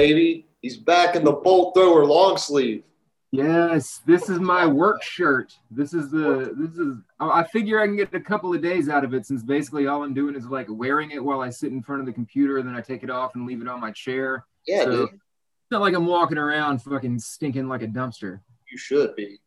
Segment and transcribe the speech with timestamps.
[0.00, 0.46] baby.
[0.62, 2.84] He's back in the bolt thrower long sleeve.
[3.32, 5.56] Yes, this is my work shirt.
[5.70, 9.04] This is the this is I figure I can get a couple of days out
[9.04, 11.80] of it since basically all I'm doing is like wearing it while I sit in
[11.80, 13.92] front of the computer and then I take it off and leave it on my
[13.92, 14.46] chair.
[14.66, 15.08] Yeah, So, dude.
[15.10, 18.40] It's not like I'm walking around fucking stinking like a dumpster.
[18.70, 19.38] You should be.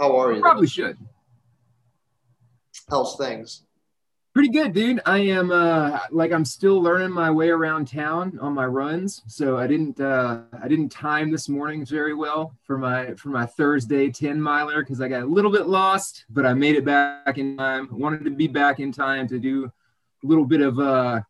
[0.00, 0.40] How are you?
[0.40, 0.98] Probably should.
[2.90, 3.62] How's things?
[4.34, 5.02] Pretty good, dude.
[5.04, 9.20] I am uh like I'm still learning my way around town on my runs.
[9.26, 13.44] So I didn't uh I didn't time this morning very well for my for my
[13.44, 17.36] Thursday 10 miler because I got a little bit lost, but I made it back
[17.36, 17.88] in time.
[17.92, 21.20] Wanted to be back in time to do a little bit of uh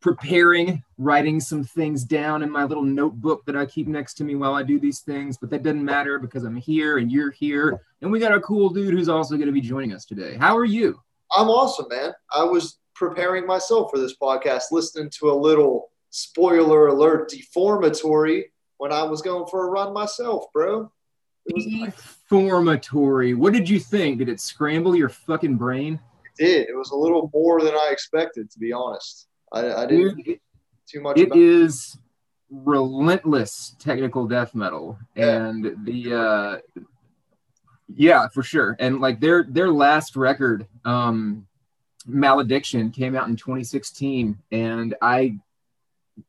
[0.00, 4.36] preparing, writing some things down in my little notebook that I keep next to me
[4.36, 7.82] while I do these things, but that doesn't matter because I'm here and you're here.
[8.00, 10.38] And we got a cool dude who's also going to be joining us today.
[10.38, 10.98] How are you?
[11.34, 12.12] I'm awesome, man.
[12.34, 18.92] I was preparing myself for this podcast, listening to a little spoiler alert deformatory when
[18.92, 20.90] I was going for a run myself, bro.
[21.46, 22.18] It was nice.
[22.30, 24.18] What did you think?
[24.18, 26.00] Did it scramble your fucking brain?
[26.38, 26.68] It did.
[26.68, 29.26] It was a little more than I expected, to be honest.
[29.52, 30.38] I, I didn't Dude,
[30.88, 31.98] too much it is
[32.50, 35.46] relentless technical death metal, Yeah.
[35.46, 36.82] and the uh,
[37.88, 38.76] yeah, for sure.
[38.78, 41.46] And like their their last record, um,
[42.06, 45.38] Malediction, came out in 2016, and I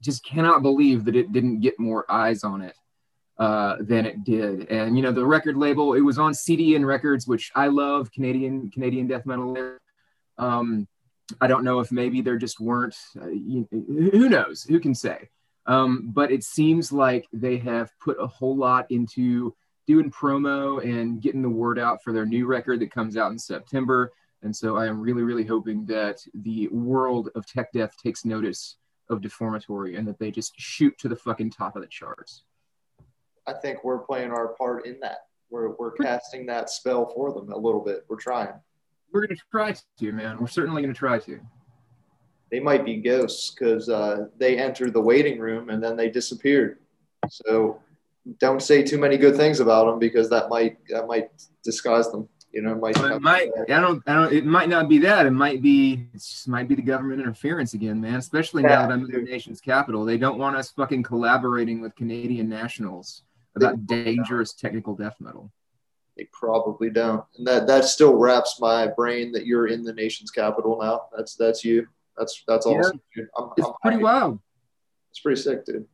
[0.02, 2.76] just cannot believe that it didn't get more eyes on it
[3.38, 4.70] uh, than it did.
[4.70, 8.70] And you know, the record label, it was on CDN Records, which I love, Canadian
[8.72, 9.78] Canadian death metal.
[10.38, 10.88] Um,
[11.40, 12.96] I don't know if maybe there just weren't.
[13.20, 14.64] Uh, you, who knows?
[14.64, 15.30] Who can say?
[15.66, 19.56] Um, but it seems like they have put a whole lot into
[19.88, 23.40] doing promo and getting the word out for their new record that comes out in
[23.40, 24.12] September.
[24.42, 28.78] And so I am really, really hoping that the world of tech death takes notice
[29.10, 32.44] of Deformatory and that they just shoot to the fucking top of the charts.
[33.48, 35.28] I think we're playing our part in that.
[35.50, 38.06] We're, we're casting that spell for them a little bit.
[38.08, 38.54] We're trying.
[39.12, 40.38] We're gonna try to, man.
[40.40, 41.40] We're certainly gonna try to.
[42.50, 46.80] They might be ghosts because uh, they entered the waiting room and then they disappeared.
[47.30, 47.80] So
[48.40, 51.30] don't say too many good things about them because that might that might
[51.64, 52.28] disguise them.
[52.52, 52.96] You know, it might.
[52.98, 53.50] It might.
[53.68, 54.04] I don't.
[54.06, 54.32] I don't.
[54.32, 55.26] It might not be that.
[55.26, 56.08] It might be.
[56.14, 58.16] It just might be the government interference again, man.
[58.16, 61.96] Especially now that I'm in the nation's capital, they don't want us fucking collaborating with
[61.96, 63.24] Canadian nationals
[63.56, 65.52] about dangerous technical death metal.
[66.16, 70.30] They probably don't, and that that still wraps my brain that you're in the nation's
[70.30, 71.06] capital now.
[71.18, 71.88] That's that's you.
[72.20, 72.74] That's that's Yeah.
[72.74, 73.02] awesome.
[73.16, 73.28] Dude.
[73.36, 74.04] I'm, It's I'm pretty happy.
[74.04, 74.40] wild.
[75.10, 75.88] It's pretty sick, dude.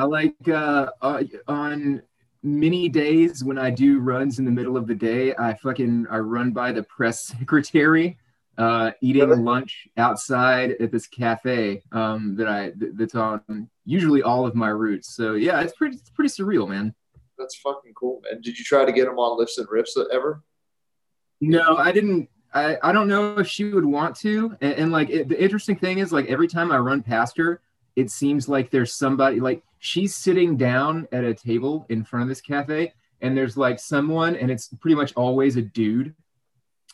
[0.00, 2.00] I like uh, uh, on
[2.42, 6.18] many days when I do runs in the middle of the day, I fucking I
[6.20, 8.16] run by the press secretary,
[8.56, 9.42] uh, eating Really?
[9.42, 15.14] lunch outside at this cafe um, that I that's on usually all of my routes.
[15.14, 16.94] So yeah, it's pretty it's pretty surreal, man.
[17.38, 18.40] That's fucking cool, man.
[18.40, 20.42] Did you try to get him on lifts and riffs ever?
[21.42, 22.30] No, I didn't.
[22.54, 24.56] I, I don't know if she would want to.
[24.62, 27.60] And, and like it, the interesting thing is, like every time I run past her,
[27.96, 32.28] it seems like there's somebody like she's sitting down at a table in front of
[32.28, 36.14] this cafe, and there's like someone, and it's pretty much always a dude,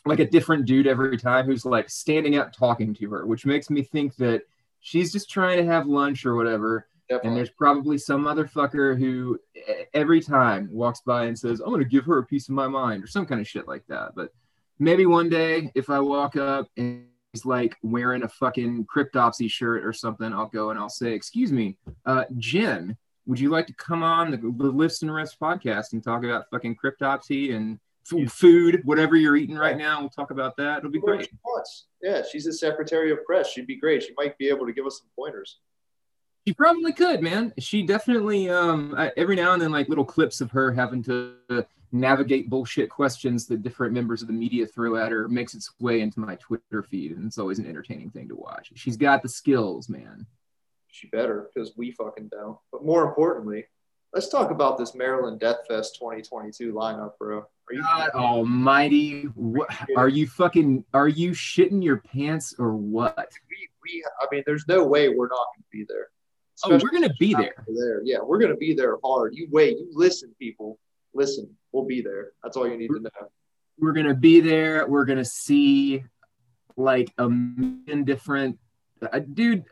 [0.05, 3.69] like a different dude every time who's like standing up talking to her, which makes
[3.69, 4.41] me think that
[4.79, 6.87] she's just trying to have lunch or whatever.
[7.23, 9.39] And there's probably some motherfucker who
[9.93, 12.67] every time walks by and says, I'm going to give her a piece of my
[12.67, 14.13] mind or some kind of shit like that.
[14.13, 14.33] But
[14.77, 17.05] maybe one day if I walk up and
[17.37, 21.51] he's like wearing a fucking cryptopsy shirt or something, I'll go and I'll say, Excuse
[21.51, 25.93] me, uh, Jen, would you like to come on the, the Lifts and Riffs podcast
[25.93, 27.79] and talk about fucking cryptopsy and
[28.11, 29.99] f- food, whatever you're eating right now?
[29.99, 30.79] We'll talk about that.
[30.79, 31.29] It'll be great.
[32.01, 33.49] Yeah, she's the secretary of press.
[33.49, 34.03] She'd be great.
[34.03, 35.59] She might be able to give us some pointers.
[36.47, 37.53] She probably could, man.
[37.59, 41.35] She definitely um I, every now and then like little clips of her having to
[41.91, 46.01] navigate bullshit questions that different members of the media throw at her makes its way
[46.01, 48.71] into my Twitter feed, and it's always an entertaining thing to watch.
[48.75, 50.25] She's got the skills, man.
[50.87, 52.57] She better because we fucking don't.
[52.71, 53.65] But more importantly,
[54.13, 57.39] let's talk about this Maryland Death Fest 2022 lineup, bro.
[57.69, 57.81] Are you?
[57.81, 60.85] God Almighty, what, are you fucking?
[60.93, 63.29] Are you shitting your pants or what?
[63.49, 66.07] We, we, I mean, there's no way we're not going to be there.
[66.65, 67.63] Oh, we're gonna be there.
[67.67, 68.01] there.
[68.03, 69.35] Yeah, we're going to be there hard.
[69.35, 69.77] You wait.
[69.77, 70.79] You listen, people.
[71.13, 71.49] Listen.
[71.77, 72.31] We'll be there.
[72.43, 73.09] That's all you need to know.
[73.79, 74.87] We're gonna be there.
[74.87, 76.03] We're gonna see
[76.75, 78.59] like a million different
[79.01, 79.65] uh, dude.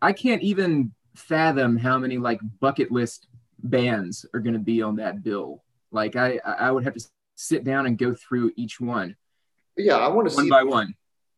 [0.00, 3.28] I can't even fathom how many like bucket list
[3.58, 5.64] bands are gonna be on that bill.
[5.90, 7.04] Like I, I would have to
[7.34, 9.16] sit down and go through each one
[9.78, 10.50] yeah, I want to see one see.
[10.50, 10.94] by one.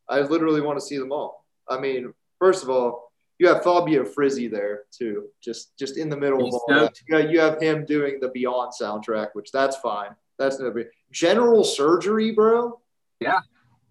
[0.08, 1.44] I literally want to see them all.
[1.68, 3.09] I mean, first of all,
[3.40, 6.92] you have Fabio Frizzi there too, just just in the middle of all that.
[7.08, 10.10] You, got, you have him doing the Beyond soundtrack, which that's fine.
[10.38, 10.88] That's no big.
[11.10, 12.78] General surgery, bro.
[13.19, 13.40] Yeah.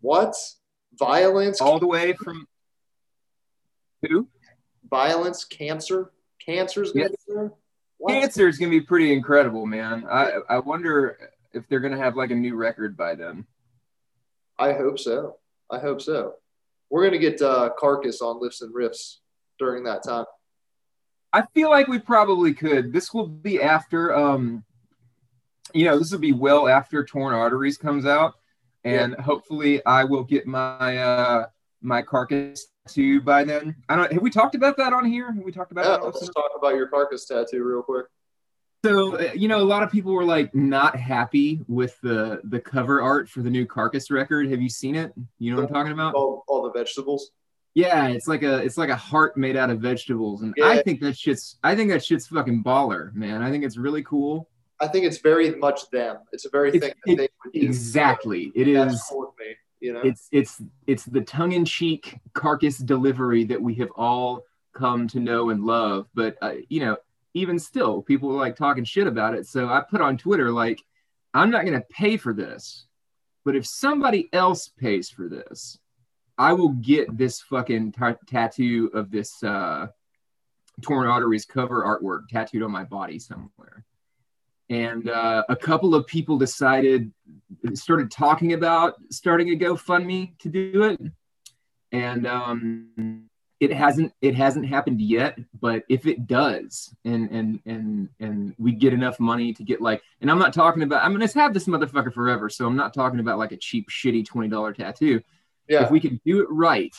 [0.02, 0.36] What?
[1.00, 1.62] Violence.
[1.62, 2.46] All the way from
[4.08, 4.28] who?
[4.88, 6.12] Violence, cancer.
[6.46, 7.26] Cancer's gonna Yes.
[7.28, 7.52] be there.
[7.98, 8.14] What?
[8.14, 10.06] Cancer is gonna be pretty incredible, man.
[10.08, 13.48] I I wonder if they're gonna have like a new record by then.
[14.60, 15.38] I hope so.
[15.72, 16.36] I hope so.
[16.92, 19.18] We're gonna get uh, Carcass on lifts and riffs
[19.60, 20.26] during that time.
[21.32, 22.92] I feel like we probably could.
[22.92, 24.64] This will be after um
[25.74, 28.34] you know, this will be well after Torn Arteries comes out.
[28.84, 31.46] And hopefully I will get my uh
[31.82, 33.76] my carcass tattoo by then.
[33.88, 35.32] I don't have we talked about that on here?
[35.32, 38.06] Have we talked about Yeah, that let's talk about your Carcass tattoo real quick.
[38.84, 42.60] So uh, you know, a lot of people were like not happy with the the
[42.60, 44.50] cover art for the new Carcass record.
[44.50, 45.14] Have you seen it?
[45.38, 46.16] You know what I'm talking about?
[46.16, 47.32] All, all the vegetables.
[47.80, 50.68] Yeah, it's like a it's like a heart made out of vegetables, and Yeah.
[50.68, 53.42] I think that shit's I think that shit's fucking baller, man.
[53.42, 54.50] I think it's really cool.
[54.82, 56.18] I think it's very much them.
[56.32, 57.62] It's a very It's- thing that it- they would do.
[57.66, 59.02] Exactly, it is.
[59.40, 59.56] me.
[59.82, 60.02] You know.
[60.02, 64.44] It's it's it's the tongue in cheek Carcass delivery that we have all
[64.74, 66.08] come to know and love.
[66.14, 66.98] But uh, you know,
[67.34, 69.46] even still, people like talking shit about it.
[69.48, 70.82] So I put on Twitter like,
[71.34, 72.88] I'm not gonna pay for this,
[73.46, 75.78] but if somebody else pays for this,
[76.40, 79.88] I will get this fucking ta- tattoo of this uh,
[80.82, 83.84] torn arteries cover artwork tattooed on my body somewhere.
[84.70, 87.12] And uh, a couple of people decided,
[87.74, 91.02] started talking about starting a GoFundMe to do it,
[91.92, 93.26] and um,
[93.60, 95.40] it hasn't it hasn't happened yet.
[95.60, 100.04] But if it does, and and and and we get enough money to get like,
[100.22, 103.20] and I'm not talking about, I'm gonna have this motherfucker forever, so I'm not talking
[103.20, 105.24] about like a cheap shitty twenty dollar tattoo
[105.70, 105.84] yeah.
[105.84, 106.96] if we can do it right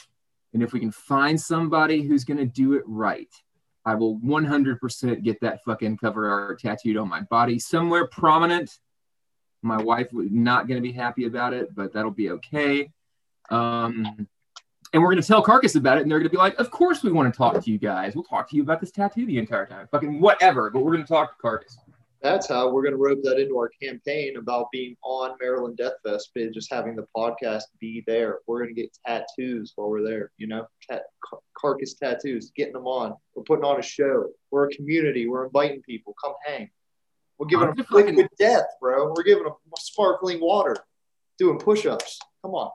[0.54, 3.32] and if we can find somebody who's going to do it right
[3.84, 7.58] i will 100% get that fucking cover art tattooed on my body.
[7.58, 8.78] Somewhere prominent
[9.62, 12.90] my wife was not going to be happy about it but that'll be okay.
[13.50, 14.26] Um,
[14.92, 16.70] and we're going to tell carcass about it and they're going to be like of
[16.70, 18.14] course we want to talk to you guys.
[18.14, 19.88] We'll talk to you about this tattoo the entire time.
[19.90, 21.76] Fucking whatever but we're going to talk to carcass
[22.22, 25.94] That's how we're going to rope that into our campaign about being on Maryland Death
[26.04, 28.40] Fest, but just having the podcast be there.
[28.46, 32.74] We're going to get tattoos while we're there, you know, Tat- car- carcass tattoos, getting
[32.74, 33.14] them on.
[33.34, 34.26] We're putting on a show.
[34.50, 35.28] We're a community.
[35.28, 36.14] We're inviting people.
[36.22, 36.68] Come hang.
[37.38, 39.14] We're giving I'm them just fucking- liquid death, bro.
[39.16, 40.76] We're giving them sparkling water,
[41.38, 42.18] doing push ups.
[42.42, 42.70] Come on.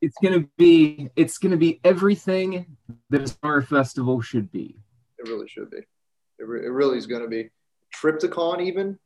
[0.00, 2.76] it's going to be it's going to be everything
[3.10, 4.76] that a summer festival should be
[5.18, 5.78] It really should be.
[6.38, 7.50] It, re- it really is going to be.
[7.94, 8.98] Triptykon, even.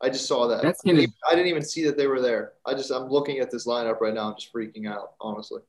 [0.00, 0.62] I just saw that.
[0.62, 2.52] That's gonna- I didn't even see that they were there.
[2.66, 4.28] I just I'm looking at this lineup right now.
[4.30, 5.62] I'm just freaking out, honestly.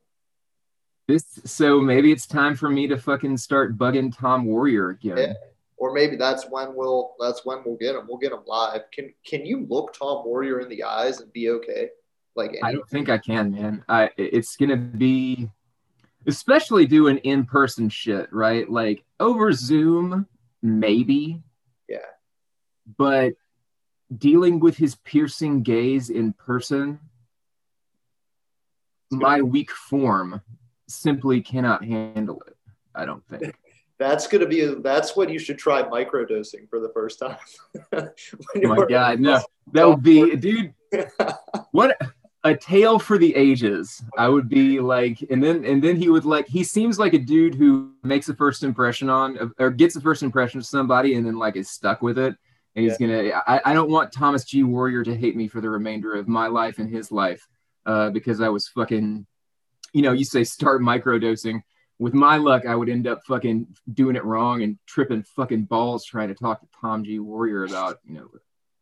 [1.08, 5.18] This so maybe it's time for me to fucking start bugging Tom Warrior again.
[5.18, 5.34] Yeah.
[5.78, 8.08] Or maybe that's when we'll that's when we'll get him.
[8.08, 8.82] We'll get him live.
[8.92, 11.90] Can can you look Tom Warrior in the eyes and be okay?
[12.36, 13.86] Like I don't think I can, man.
[13.88, 15.50] I it's gonna be
[16.26, 18.70] especially doing in-person shit, right?
[18.70, 20.28] Like over Zoom,
[20.64, 21.44] maybe.
[22.98, 23.34] But
[24.16, 27.00] dealing with his piercing gaze in person,
[29.12, 30.42] my weak form
[30.88, 32.56] simply cannot handle it.
[32.94, 33.56] I don't think.
[33.98, 37.38] that's gonna be a, that's what you should try microdosing for the first time.
[38.58, 39.42] Oh my god, no,
[39.74, 40.74] that would be, dude.
[41.72, 41.98] What
[42.46, 44.02] a tale for the ages.
[44.18, 46.48] I would be like, and then and then he would like.
[46.48, 50.24] He seems like a dude who makes a first impression on or gets a first
[50.24, 52.36] impression of somebody and then like is stuck with it.
[52.76, 53.32] And he's gonna.
[53.48, 54.64] I, I don't want Thomas G.
[54.64, 57.48] Warrior to hate me for the remainder of my life and his life,
[57.86, 59.26] uh, because I was fucking.
[59.94, 61.62] You know, you say start microdosing.
[61.98, 66.04] With my luck, I would end up fucking doing it wrong and tripping fucking balls
[66.04, 67.20] trying to talk to Tom G.
[67.20, 68.28] Warrior about, you know,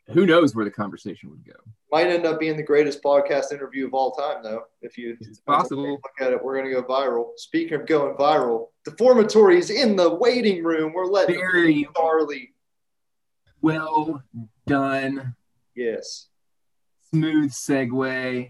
[0.08, 1.54] who knows where the conversation would go.
[1.92, 4.64] Might end up being the greatest podcast interview of all time, though.
[4.82, 5.92] If you It's possible.
[5.92, 7.28] look at it, we're gonna go viral.
[7.38, 10.94] Speaking of going viral, Deformatory is in the waiting room.
[10.94, 12.53] We're letting Very Charlie.
[13.64, 14.22] Well
[14.68, 15.36] done.
[15.76, 16.28] Yes,
[17.10, 18.50] Smooth segue.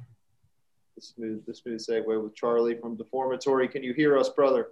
[0.96, 3.70] the smooth, the smooth segue with Charlie from Deformatory.
[3.70, 4.68] Can you hear us, brother?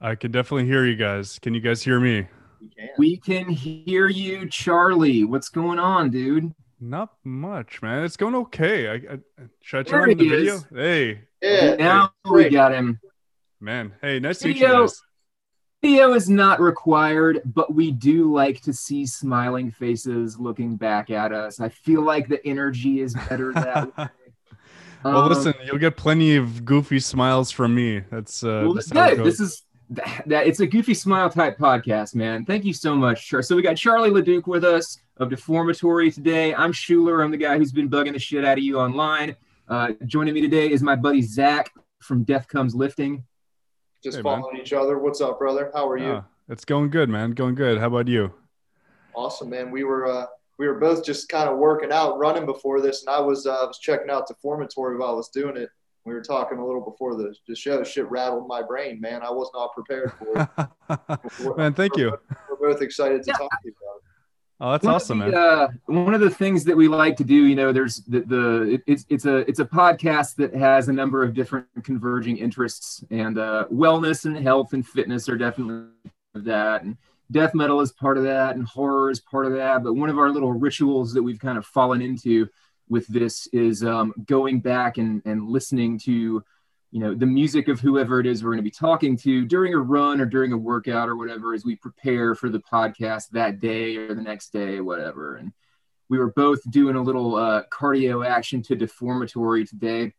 [0.00, 1.38] I can definitely hear you guys.
[1.38, 2.26] Can you guys hear me?
[2.60, 2.88] We can.
[2.98, 5.24] We can hear you, Charlie.
[5.24, 6.52] What's going on, dude?
[6.80, 8.04] Not much, man.
[8.04, 8.88] It's going okay.
[8.88, 9.18] I, I
[9.62, 10.60] should I turn on the he video?
[10.74, 12.50] Hey, yeah, now great.
[12.50, 12.98] we got him.
[13.60, 13.92] man.
[14.02, 15.00] Hey, nice to meet you guys.
[15.82, 21.32] Video is not required, but we do like to see smiling faces looking back at
[21.32, 21.58] us.
[21.58, 24.08] I feel like the energy is better that way.
[25.04, 28.02] well, Um, listen, you'll get plenty of goofy smiles from me.
[28.10, 29.18] That's uh, well, that's how good.
[29.18, 29.38] goes.
[29.38, 32.44] This is that, that it's a goofy smile type podcast, man.
[32.44, 33.26] Thank you so much.
[33.26, 36.54] Char- So we got Charlie LeDuc with us of Deformatory today.
[36.54, 37.22] I'm Schuler.
[37.22, 39.34] I'm the guy who's been bugging the shit out of you online.
[39.66, 41.70] Uh, joining me today is my buddy Zach
[42.00, 43.24] from Death Comes Lifting.
[44.02, 44.40] Just Hey, man.
[44.40, 44.98] following each other.
[44.98, 45.70] What's up, brother?
[45.74, 46.24] How are you?
[46.48, 47.32] It's going good, man.
[47.32, 47.78] Going good.
[47.78, 48.32] How about you?
[49.14, 49.70] Awesome, man.
[49.70, 50.26] We were uh,
[50.58, 53.54] we were both just kind of working out, running before this, and I was uh,
[53.62, 55.68] I was checking out Deformatory while I was doing it.
[56.06, 57.84] We were talking a little before the, the show.
[57.84, 59.22] Shit rattled my brain, man.
[59.22, 60.48] I was not prepared for
[60.88, 61.56] it.
[61.58, 62.16] man, thank you.
[62.48, 63.34] We're both excited to Yeah.
[63.34, 63.79] talk to you about it.
[64.62, 65.34] Oh, that's One awesome, the, man.
[65.34, 68.82] Uh, one of the things that we like to do, you know, there's the, the
[68.86, 73.38] it's it's a it's a podcast that has a number of different converging interests, and
[73.38, 75.86] uh, wellness and health and fitness are definitely
[76.34, 76.98] of that, and
[77.30, 79.82] death metal is part of that, and horror is part of that.
[79.82, 82.46] But one of our little rituals that we've kind of fallen into
[82.90, 86.44] with this is um, going back and and listening to
[86.90, 89.74] you know the music of whoever it is we're going to be talking to during
[89.74, 93.60] a run or during a workout or whatever as we prepare for the podcast that
[93.60, 95.52] day or the next day whatever and
[96.08, 100.12] we were both doing a little uh, cardio action to deformatory today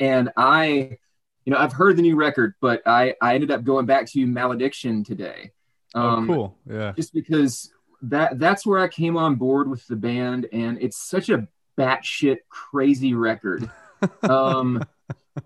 [0.00, 0.96] and i
[1.44, 4.26] you know i've heard the new record but i i ended up going back to
[4.26, 5.52] malediction today
[5.94, 6.58] oh, cool.
[6.68, 6.92] Yeah.
[6.96, 11.28] just because that that's where I came on board with the band, and it's such
[11.28, 11.46] a
[11.78, 13.70] batshit crazy record.
[14.24, 14.82] Um,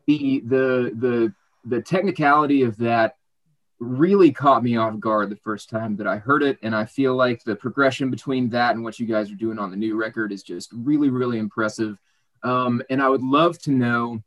[0.07, 3.17] the the the the technicality of that
[3.79, 7.15] really caught me off guard the first time that I heard it, and I feel
[7.15, 10.33] like the progression between that and what you guys are doing on the new record
[10.33, 11.99] is just really really impressive.
[12.43, 14.23] Um, and I would love to know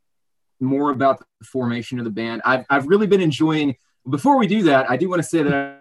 [0.60, 2.42] more about the formation of the band.
[2.44, 3.76] I've I've really been enjoying.
[4.08, 5.76] Before we do that, I do want to say that I'm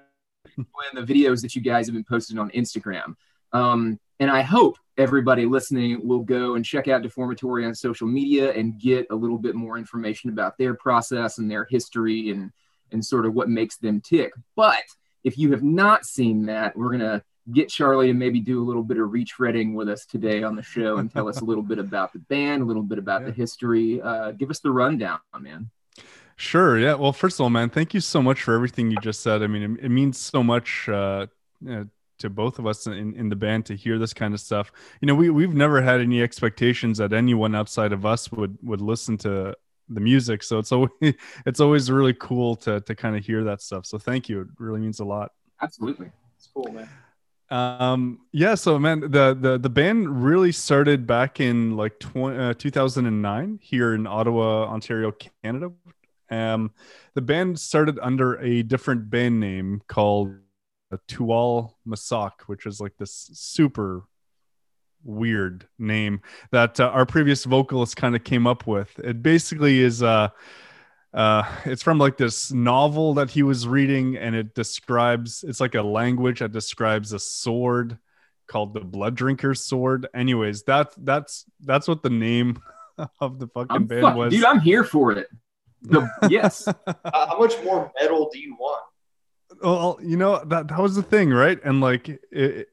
[0.57, 3.15] enjoying the videos that you guys have been posting on Instagram.
[3.53, 8.51] Um, and I hope everybody listening will go and check out Deformatory on social media
[8.51, 12.51] and get a little bit more information about their process and their history and
[12.91, 14.33] and sort of what makes them tick.
[14.55, 14.83] But
[15.23, 18.83] if you have not seen that, we're gonna get Charlie and maybe do a little
[18.83, 21.79] bit of retreading with us today on the show and tell us a little bit
[21.79, 24.01] about the band, a little bit about the history.
[24.01, 25.69] Uh, give us the rundown, man.
[26.35, 26.77] Sure.
[26.77, 26.93] Yeah.
[26.93, 29.43] Well, first of all, man, thank you so much for everything you just said.
[29.43, 31.27] I mean, it, it means so much uh,
[31.69, 31.83] uh,
[32.19, 34.71] to both of us in, in the band to hear this kind of stuff.
[35.01, 38.81] You know, we we've never had any expectations that anyone outside of us would would
[38.81, 39.55] listen to
[39.89, 40.43] the music.
[40.43, 40.91] So it's always
[41.45, 43.85] it's always really cool to to kind of hear that stuff.
[43.85, 44.41] So thank you.
[44.41, 45.31] It really means a lot.
[45.61, 46.11] Absolutely.
[46.37, 46.89] It's cool, man.
[47.51, 52.53] Um, yeah, so man, the, the, the band really started back in like tw- uh,
[52.53, 55.11] 2009 here in Ottawa, Ontario,
[55.43, 55.71] Canada.
[56.29, 56.71] Um,
[57.15, 60.35] the band started under a different band name called
[60.97, 64.03] Tual Masak, which is like this super
[65.03, 68.99] weird name that uh, our previous vocalist kind of came up with.
[68.99, 70.29] It basically is, uh,
[71.13, 75.73] uh it's from like this novel that he was reading and it describes it's like
[75.73, 77.97] a language that describes a sword
[78.45, 82.61] called the blood drinker's sword anyways that's that's that's what the name
[83.19, 85.27] of the fucking I'm band fuck- was dude, I'm here for it.
[85.81, 86.67] The, yes.
[86.67, 88.83] Uh, how much more metal do you want?
[89.61, 91.59] Well you know that that was the thing right?
[91.63, 92.69] And like it,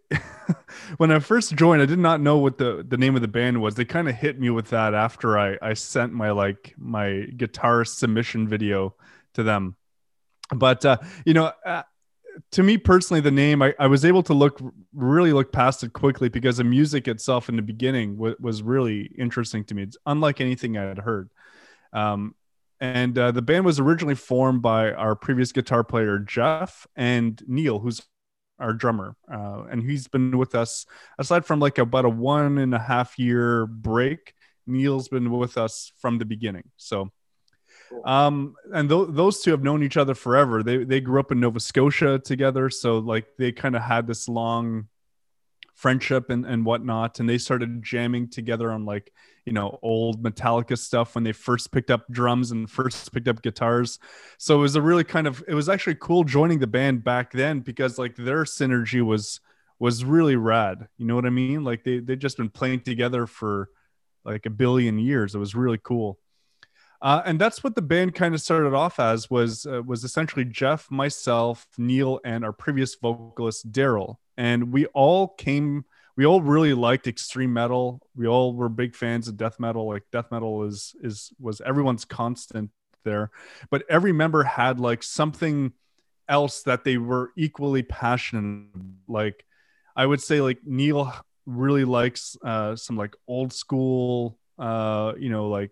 [0.96, 3.60] when i first joined i did not know what the the name of the band
[3.60, 3.74] was.
[3.74, 7.84] They kind of hit me with that after i i sent my like my guitar
[7.84, 8.94] submission video
[9.34, 9.76] to them.
[10.54, 11.82] But uh you know uh,
[12.52, 14.60] to me personally the name I, I was able to look
[14.94, 19.10] really look past it quickly because the music itself in the beginning w- was really
[19.18, 19.82] interesting to me.
[19.84, 21.30] It's unlike anything i had heard.
[21.92, 22.34] Um
[22.80, 27.78] and uh, the band was originally formed by our previous guitar player Jeff and Neil,
[27.78, 28.02] who's
[28.58, 30.86] our drummer, uh, and he's been with us
[31.18, 34.34] aside from like about a one and a half year break.
[34.66, 36.64] Neil's been with us from the beginning.
[36.76, 37.10] So,
[38.04, 40.62] um, and th- those two have known each other forever.
[40.62, 44.28] They they grew up in Nova Scotia together, so like they kind of had this
[44.28, 44.88] long
[45.74, 49.12] friendship and and whatnot, and they started jamming together on like
[49.46, 53.40] you know old Metallica stuff when they first picked up drums and first picked up
[53.40, 53.98] guitars.
[54.38, 57.32] So it was a really kind of it was actually cool joining the band back
[57.32, 59.40] then because like their synergy was
[59.78, 60.88] was really rad.
[60.98, 61.64] You know what I mean?
[61.64, 63.70] Like they they just been playing together for
[64.24, 65.34] like a billion years.
[65.34, 66.18] It was really cool.
[67.00, 70.44] Uh, and that's what the band kind of started off as was uh, was essentially
[70.44, 75.84] Jeff, myself, Neil, and our previous vocalist Daryl, and we all came.
[76.16, 78.00] We all really liked extreme metal.
[78.14, 79.86] We all were big fans of death metal.
[79.86, 82.70] Like death metal is is was everyone's constant
[83.04, 83.30] there,
[83.70, 85.72] but every member had like something
[86.28, 88.68] else that they were equally passionate.
[89.06, 89.44] Like
[89.94, 91.12] I would say, like Neil
[91.46, 95.70] really likes uh, some like old school, uh, you know, like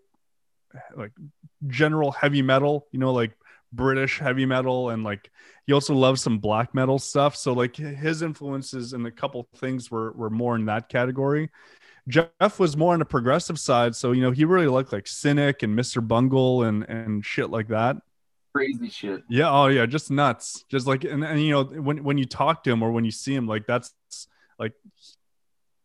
[0.97, 1.13] like
[1.67, 3.33] general heavy metal, you know, like
[3.75, 5.31] British heavy metal and like
[5.67, 7.37] he also loves some black metal stuff.
[7.37, 11.51] So like his influences and a couple things were were more in that category.
[12.07, 15.63] Jeff was more on the progressive side, so you know he really liked like Cynic
[15.63, 16.07] and Mr.
[16.07, 17.97] Bungle and and shit like that.
[18.55, 19.23] Crazy shit.
[19.29, 19.51] Yeah.
[19.51, 20.65] Oh yeah, just nuts.
[20.71, 23.11] Just like and, and you know when when you talk to him or when you
[23.11, 23.95] see him, like that's
[24.59, 24.75] like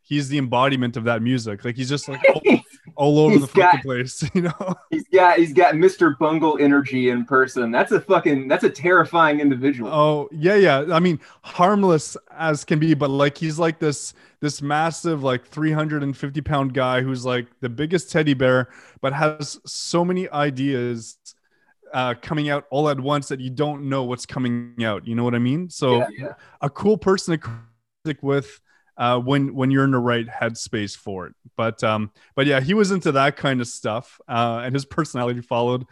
[0.01, 1.63] he's the embodiment of that music.
[1.63, 2.59] Like he's just like oh,
[2.99, 4.75] all, over He's the fucking got- place, you know.
[4.89, 6.17] He's got he's got Mr.
[6.17, 7.71] Bungle energy in person.
[7.71, 9.89] That's a fucking that's a terrifying individual.
[9.91, 10.85] Oh yeah, yeah.
[10.91, 16.41] I mean, harmless as can be, but like he's like this this massive like 350
[16.41, 18.69] pound guy who's like the biggest teddy bear,
[19.01, 21.17] but has so many ideas
[21.93, 25.07] uh, coming out all at once that you don't know what's coming out.
[25.07, 25.69] You know what I mean?
[25.69, 26.33] So yeah, yeah.
[26.61, 27.49] a cool person to
[28.05, 28.59] stick with
[28.99, 31.33] uh, when when you're in the right headspace for it.
[31.55, 35.41] But um, but yeah, he was into that kind of stuff, uh, and his personality
[35.41, 35.85] followed.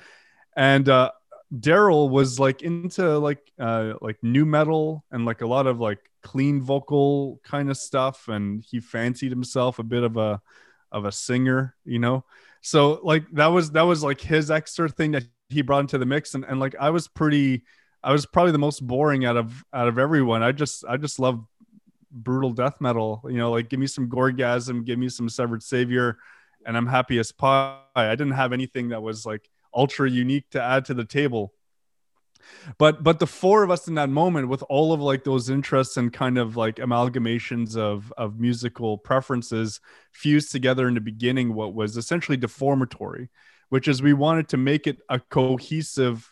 [0.55, 1.11] And uh,
[1.53, 5.99] Daryl was like into like uh, like new metal and like a lot of like
[6.21, 10.41] clean vocal kind of stuff, and he fancied himself a bit of a
[10.91, 12.25] of a singer, you know.
[12.61, 16.05] So like that was that was like his extra thing that he brought into the
[16.05, 17.63] mix, and and like I was pretty.
[18.03, 20.43] I was probably the most boring out of out of everyone.
[20.43, 21.43] I just I just love
[22.23, 23.21] brutal death metal.
[23.25, 26.17] You know, like give me some Gorgasm, give me some Severed Savior,
[26.65, 27.79] and I'm happy as pie.
[27.95, 31.53] I didn't have anything that was like ultra unique to add to the table.
[32.77, 35.97] But but the four of us in that moment with all of like those interests
[35.97, 39.79] and kind of like amalgamations of of musical preferences
[40.11, 43.29] fused together in the beginning what was essentially deformatory,
[43.69, 46.31] which is we wanted to make it a cohesive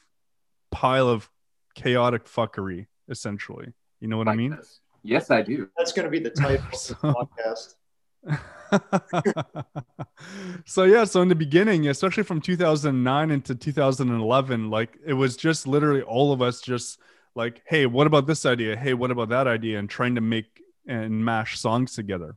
[0.71, 1.29] pile of
[1.75, 3.73] chaotic fuckery, essentially.
[3.99, 4.51] You know what I mean?
[4.51, 4.79] this.
[5.05, 5.69] Yes, I do.
[5.77, 7.75] That's going to be the title of the So- podcast.
[10.65, 15.67] so yeah so in the beginning especially from 2009 into 2011 like it was just
[15.67, 16.99] literally all of us just
[17.35, 20.59] like hey what about this idea hey what about that idea and trying to make
[20.87, 22.35] and mash songs together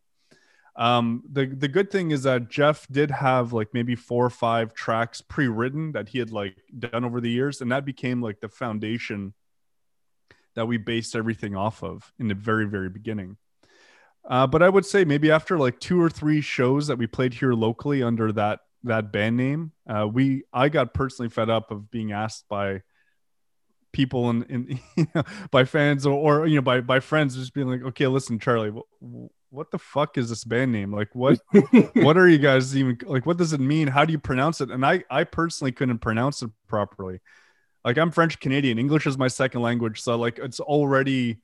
[0.77, 4.75] um the the good thing is that jeff did have like maybe four or five
[4.75, 8.49] tracks pre-written that he had like done over the years and that became like the
[8.51, 9.33] foundation
[10.59, 13.37] that we based everything off of in the very very beginning
[14.29, 17.33] uh, but I would say maybe after like two or three shows that we played
[17.33, 21.91] here locally under that that band name, uh, we I got personally fed up of
[21.91, 22.83] being asked by
[23.93, 27.55] people and in, you know, by fans or, or you know by by friends just
[27.55, 30.93] being like, okay, listen, Charlie, wh- what the fuck is this band name?
[30.93, 31.41] Like, what
[31.95, 33.25] what are you guys even like?
[33.25, 33.89] What does it mean?
[33.89, 34.71] How do you pronounce it?
[34.71, 37.21] And I I personally couldn't pronounce it properly.
[37.85, 38.79] Like I'm French Canadian.
[38.79, 41.39] English is my second language, so like it's already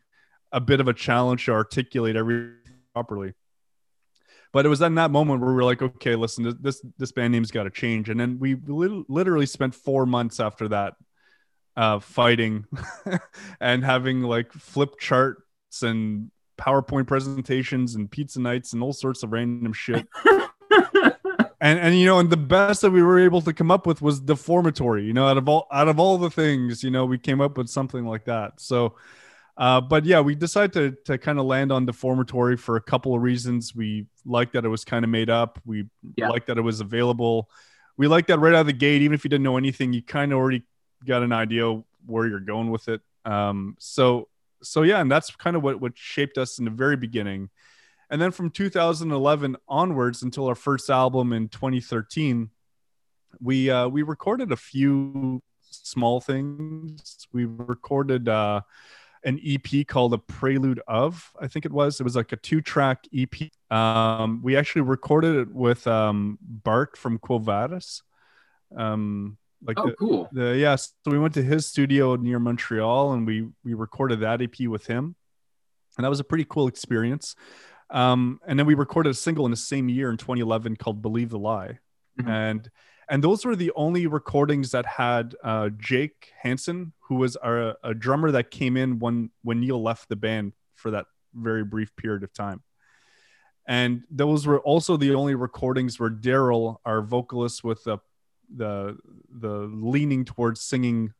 [0.52, 2.58] a bit of a challenge to articulate everything
[2.92, 3.34] properly.
[4.52, 7.32] But it was in that moment where we were like, okay, listen, this this, band
[7.32, 8.08] name's got to change.
[8.08, 10.94] And then we lit- literally spent four months after that
[11.76, 12.66] uh, fighting
[13.60, 19.32] and having like flip charts and PowerPoint presentations and pizza nights and all sorts of
[19.32, 20.06] random shit.
[21.64, 24.02] and and you know, and the best that we were able to come up with
[24.02, 25.06] was deformatory.
[25.06, 27.58] You know, out of all out of all the things, you know, we came up
[27.58, 28.60] with something like that.
[28.60, 28.96] So
[29.56, 33.14] uh, but yeah, we decided to to kind of land on deformatory for a couple
[33.14, 33.74] of reasons.
[33.74, 35.60] We liked that it was kind of made up.
[35.64, 36.28] We Yeah.
[36.28, 37.48] liked that it was available.
[37.96, 40.02] We liked that right out of the gate, even if you didn't know anything, you
[40.02, 40.64] kind of already
[41.06, 43.00] got an idea where you're going with it.
[43.24, 44.28] Um, so
[44.62, 47.50] so yeah, and that's kind of what what shaped us in the very beginning.
[48.14, 52.48] And then from 2011 onwards until our first album in 2013,
[53.40, 57.26] we uh, we recorded a few small things.
[57.32, 58.60] We recorded uh,
[59.24, 61.98] an EP called A Prelude of, I think it was.
[61.98, 63.50] It was like a two track EP.
[63.76, 68.04] Um, we actually recorded it with um, Bart from Quo Vadis.
[68.76, 70.28] Um, like oh, the, cool.
[70.30, 74.40] the yeah, so we went to his studio near Montreal and we we recorded that
[74.40, 75.16] EP with him,
[75.96, 77.34] and that was a pretty cool experience.
[77.90, 81.30] Um, and then we recorded a single in the same year in 2011 called "Believe
[81.30, 81.78] the Lie,"
[82.20, 82.28] Mhm.
[82.28, 82.70] and
[83.08, 87.92] and those were the only recordings that had uh, Jake Hansen, who was our, a
[87.92, 92.22] drummer that came in when when Neil left the band for that very brief period
[92.22, 92.62] of time.
[93.66, 97.98] And those were also the only recordings where Daryl, our vocalist with the
[98.54, 98.96] the
[99.30, 101.12] the leaning towards singing,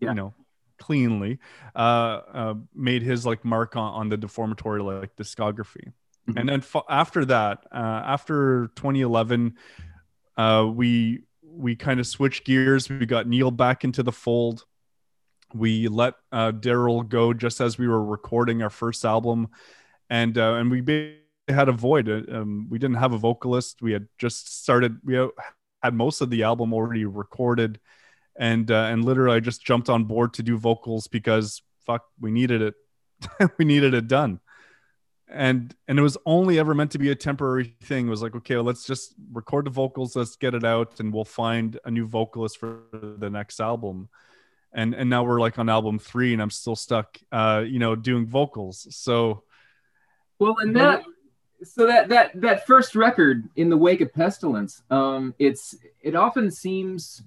[0.00, 0.10] Yeah.
[0.10, 0.34] you know,
[0.80, 1.38] cleanly,
[1.76, 5.92] uh, uh, made his like mark on, on the deformatory like discography.
[6.28, 6.40] Mhm.
[6.40, 9.56] And then f- after that, uh, after 2011,
[10.36, 12.88] uh, we we kind of switched gears.
[12.88, 14.64] We got Neil back into the fold.
[15.52, 19.48] We let uh, Daryl go just as we were recording our first album,
[20.08, 22.08] and uh, and we had a void.
[22.08, 23.82] Um, we didn't have a vocalist.
[23.82, 24.98] We had just started.
[25.04, 25.14] We
[25.82, 27.80] had most of the album already recorded,
[28.38, 32.30] and uh, and literally I just jumped on board to do vocals because fuck we
[32.30, 32.74] needed it.
[33.58, 34.40] We needed it done.
[35.28, 38.06] And and it was only ever meant to be a temporary thing.
[38.06, 41.12] It was like okay well, let's just record the vocals let's get it out and
[41.12, 44.08] we'll find a new vocalist for the next album.
[44.72, 47.94] And and now we're like on album three and i'm still stuck uh you know
[47.94, 48.86] doing vocals.
[48.90, 49.44] So
[50.38, 51.04] well and that
[51.62, 56.50] so that that that first record in the wake of pestilence um it's it often
[56.50, 57.22] seems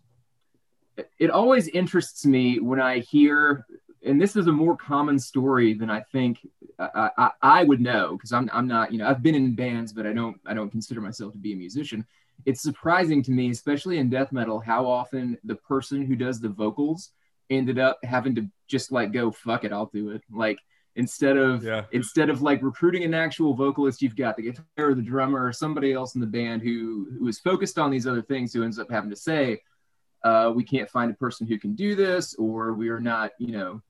[1.20, 3.66] it always interests me when i hear
[4.06, 6.40] and this is a more common story than I think
[6.78, 9.94] I, I, I would know because I'm, I'm not, you know, I've been in bands,
[9.94, 12.06] but I don't, I don't consider myself to be a musician.
[12.46, 16.50] It's surprising to me, especially in death metal, how often the person who does the
[16.50, 17.12] vocals
[17.50, 20.22] ended up having to just like go, fuck it, I'll do it.
[20.32, 20.60] Like
[20.96, 21.86] instead of, yeah.
[21.92, 25.54] instead of like recruiting an actual vocalist, you've got the guitar or the drummer or
[25.54, 28.80] somebody else in the band who, who is focused on these other things who ends
[28.80, 29.62] up having to say,
[30.24, 33.52] uh, we can't find a person who can do this, or we are not, you
[33.52, 33.82] know,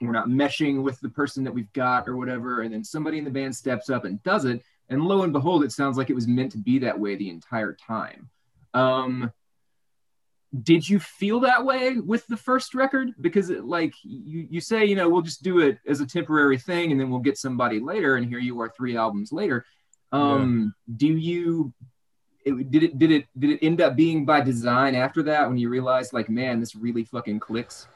[0.00, 2.62] we're not meshing with the person that we've got or whatever.
[2.62, 4.62] And then somebody in the band steps up and does it.
[4.88, 7.30] And lo and behold it sounds like it was meant to be that way the
[7.30, 8.30] entire time.
[8.74, 9.32] Um
[10.62, 13.10] did you feel that way with the first record?
[13.20, 16.58] Because it, like you you say you know we'll just do it as a temporary
[16.58, 19.66] thing and then we'll get somebody later and here you are three albums later.
[20.12, 20.94] Um yeah.
[20.96, 21.74] do you
[22.48, 25.58] it, did it did it did it end up being by design after that when
[25.58, 27.86] you realized like man this really fucking clicks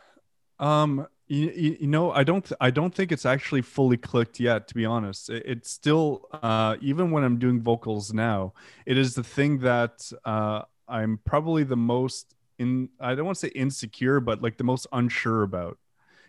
[0.58, 4.68] um you, you know, I don't I don't think it's actually fully clicked yet.
[4.68, 8.52] To be honest, it, it's still uh, even when I'm doing vocals now,
[8.84, 12.90] it is the thing that uh, I'm probably the most in.
[13.00, 15.78] I don't want to say insecure, but like the most unsure about.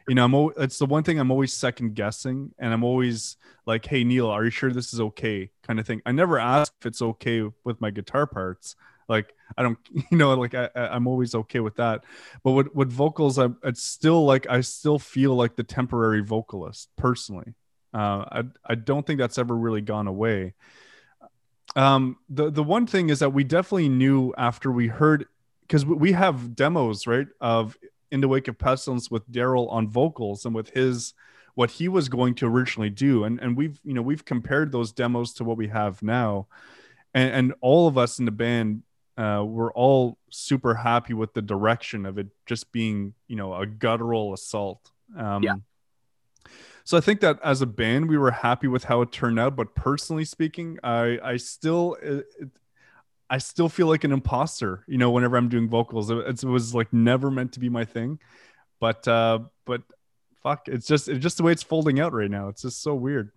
[0.07, 0.53] You know, I'm.
[0.57, 4.43] It's the one thing I'm always second guessing, and I'm always like, "Hey, Neil, are
[4.43, 6.01] you sure this is okay?" Kind of thing.
[6.05, 8.75] I never ask if it's okay with my guitar parts.
[9.07, 9.77] Like I don't,
[10.11, 12.03] you know, like I, I'm always okay with that.
[12.43, 16.89] But with, with vocals, I'm, it's still like, I still feel like the temporary vocalist
[16.95, 17.53] personally.
[17.93, 20.53] Uh, I, I don't think that's ever really gone away.
[21.75, 25.25] Um, the, the one thing is that we definitely knew after we heard,
[25.61, 27.77] because we have demos, right, of
[28.13, 31.13] In the Wake of Pestilence with Daryl on vocals and with his,
[31.56, 33.23] what he was going to originally do.
[33.26, 36.47] And, and we've, you know, we've compared those demos to what we have now.
[37.13, 38.84] And, and all of us in the band
[39.17, 43.65] uh, we're all super happy with the direction of it just being, you know, a
[43.65, 44.91] guttural assault.
[45.15, 45.56] Um, yeah.
[46.84, 49.56] So I think that as a band, we were happy with how it turned out.
[49.56, 52.26] But personally speaking, I I still it,
[53.33, 54.83] I still feel like an imposter.
[54.87, 57.83] You know, whenever I'm doing vocals, it, it was like never meant to be my
[57.83, 58.19] thing.
[58.79, 59.81] But uh, but
[60.43, 62.49] fuck, it's just it's just the way it's folding out right now.
[62.49, 63.31] It's just so weird.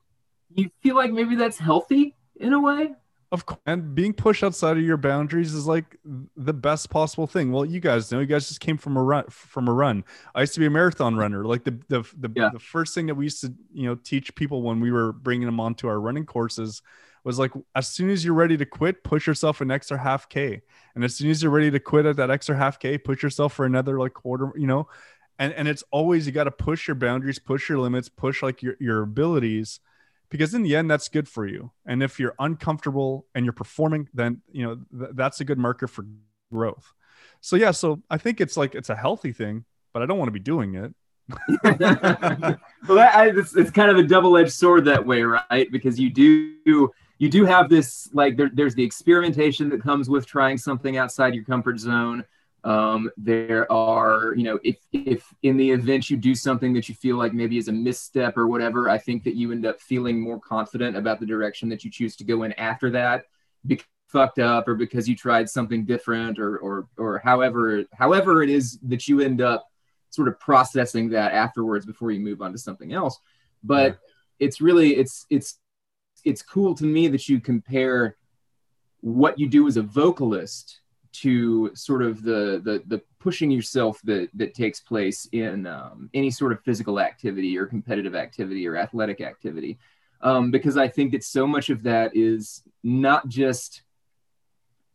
[0.55, 2.93] You feel like maybe that's healthy in a way?
[3.33, 5.97] Of course, and being pushed outside of your boundaries is like
[6.37, 7.51] the best possible thing.
[7.51, 9.25] Well, you guys know, you guys just came from a run.
[9.31, 10.05] From a run,
[10.35, 11.47] I used to be a marathon runner.
[11.47, 12.51] Like the the the, yeah.
[12.53, 15.47] the first thing that we used to you know teach people when we were bringing
[15.47, 16.83] them onto our running courses
[17.27, 20.63] was like as soon as you're ready to quit, push yourself an extra half k,
[20.95, 23.53] and as soon as you're ready to quit at that extra half k, push yourself
[23.53, 24.53] for another like quarter.
[24.57, 24.89] You know,
[25.39, 28.63] and and it's always you got to push your boundaries, push your limits, push like
[28.63, 29.81] your your abilities
[30.29, 31.71] because in the end that's good for you.
[31.87, 35.87] And if you're uncomfortable and you're performing then you know th- that's a good marker
[35.87, 36.07] for
[36.53, 36.93] growth.
[37.41, 40.29] So yeah so i think it's like it's a healthy thing but i don't want
[40.29, 40.95] to be doing it.
[42.89, 45.71] Well that, I, it's, it's kind of a double-edged sword that way right?
[45.73, 50.27] Because you do you do have this like there, there's the experimentation that comes with
[50.27, 52.25] trying something outside your comfort zone
[52.67, 56.97] um, there are, you know, if if in the event you do something that you
[56.97, 60.21] feel like maybe is a misstep or whatever, I think that you end up feeling
[60.21, 63.27] more confident about the direction that you choose to go in after that.
[63.65, 68.49] Because fucked up or because you tried something different or or or however however it
[68.49, 69.69] is that you end up
[70.11, 73.19] sort of processing that afterwards before you move on to something else
[73.65, 74.47] but yeah.
[74.47, 75.59] it's really it's it's
[76.27, 78.17] it's cool to me that you compare
[79.01, 80.81] what you do as a vocalist
[81.13, 86.31] to sort of the the, the pushing yourself that that takes place in um, any
[86.31, 89.79] sort of physical activity or competitive activity or athletic activity.
[90.23, 93.83] Um, because i think that so much of that is not just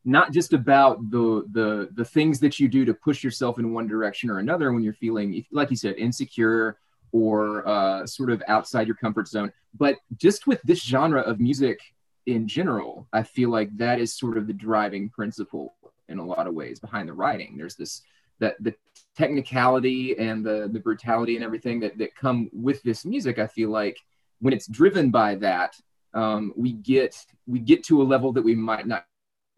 [0.04, 3.88] not just about the the the things that you do to push yourself in one
[3.88, 6.80] direction or another when you're feeling like you said insecure
[7.12, 11.80] or uh, sort of outside your comfort zone but just with this genre of music
[12.26, 15.76] in general i feel like that is sort of the driving principle
[16.12, 17.56] in a lot of ways behind the writing.
[17.58, 18.04] There's this
[18.40, 18.76] that the
[19.16, 23.40] technicality and the the brutality and everything that that come with this music.
[23.40, 23.98] I feel like
[24.40, 25.76] when it's driven by that,
[26.14, 27.16] um, we get
[27.48, 29.06] we get to a level that we might not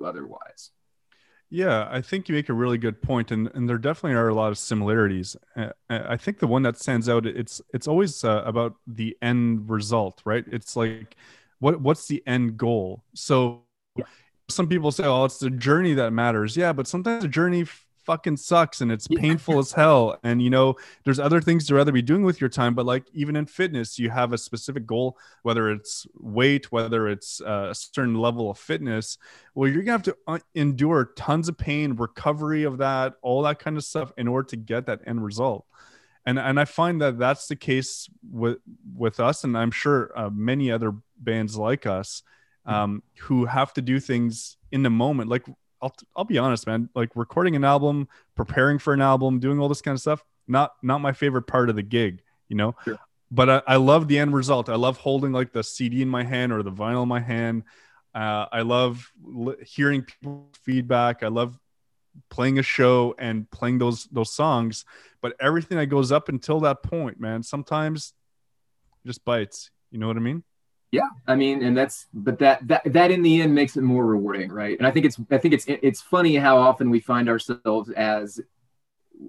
[0.04, 0.72] otherwise.
[1.54, 4.34] Yeah, I think you make a really good point, and, and there definitely are a
[4.34, 5.38] lot of similarities.
[5.88, 10.24] I think the one that stands out it's it's always uh, about the end result,
[10.26, 10.44] right?
[10.48, 11.16] It's like
[11.60, 13.04] what what's the end goal?
[13.13, 14.06] So yeah.
[14.50, 17.66] some people say, "Oh, it's the journey that matters." Yeah, but sometimes the journey
[18.06, 20.18] fucking sucks and it's painful as hell.
[20.24, 23.06] And you know there's other things to rather be doing with your time but like
[23.13, 27.76] even in fitness you have a specific goal whether it's weight whether it's uh, a
[27.76, 29.18] certain level of fitness
[29.56, 33.60] well you're gonna have to uh, endure tons of pain recovery of that all that
[33.60, 35.66] kind of stuff in order to get that end result.
[36.26, 38.60] And and i find that that's the case with
[38.96, 42.24] with us and i'm sure uh, many other bands like us
[42.66, 45.30] um, who have to do things in the moment.
[45.30, 45.46] Like
[45.84, 46.89] I'll I'll be honest, man.
[46.96, 50.72] Like recording an album, preparing for an album, doing all this kind of stuff, not
[50.82, 52.76] not my favorite part of the gig, you know.
[52.86, 53.00] Sure.
[53.30, 54.69] But I, I love the end result.
[54.69, 57.63] I love holding like the CD in my hand or the vinyl in my hand.
[58.15, 61.24] Uh, I love li- hearing people feedback.
[61.24, 61.58] I love
[62.30, 64.86] playing a show and playing those those songs.
[65.22, 68.13] But everything that goes up until that point, man, sometimes
[69.06, 69.69] just bites.
[69.91, 70.43] You know what I mean?
[70.93, 74.06] Yeah, I mean, and that's but that that that in the end makes it more
[74.06, 74.77] rewarding, right?
[74.77, 78.39] And I think it's I think it's it's funny how often we find ourselves as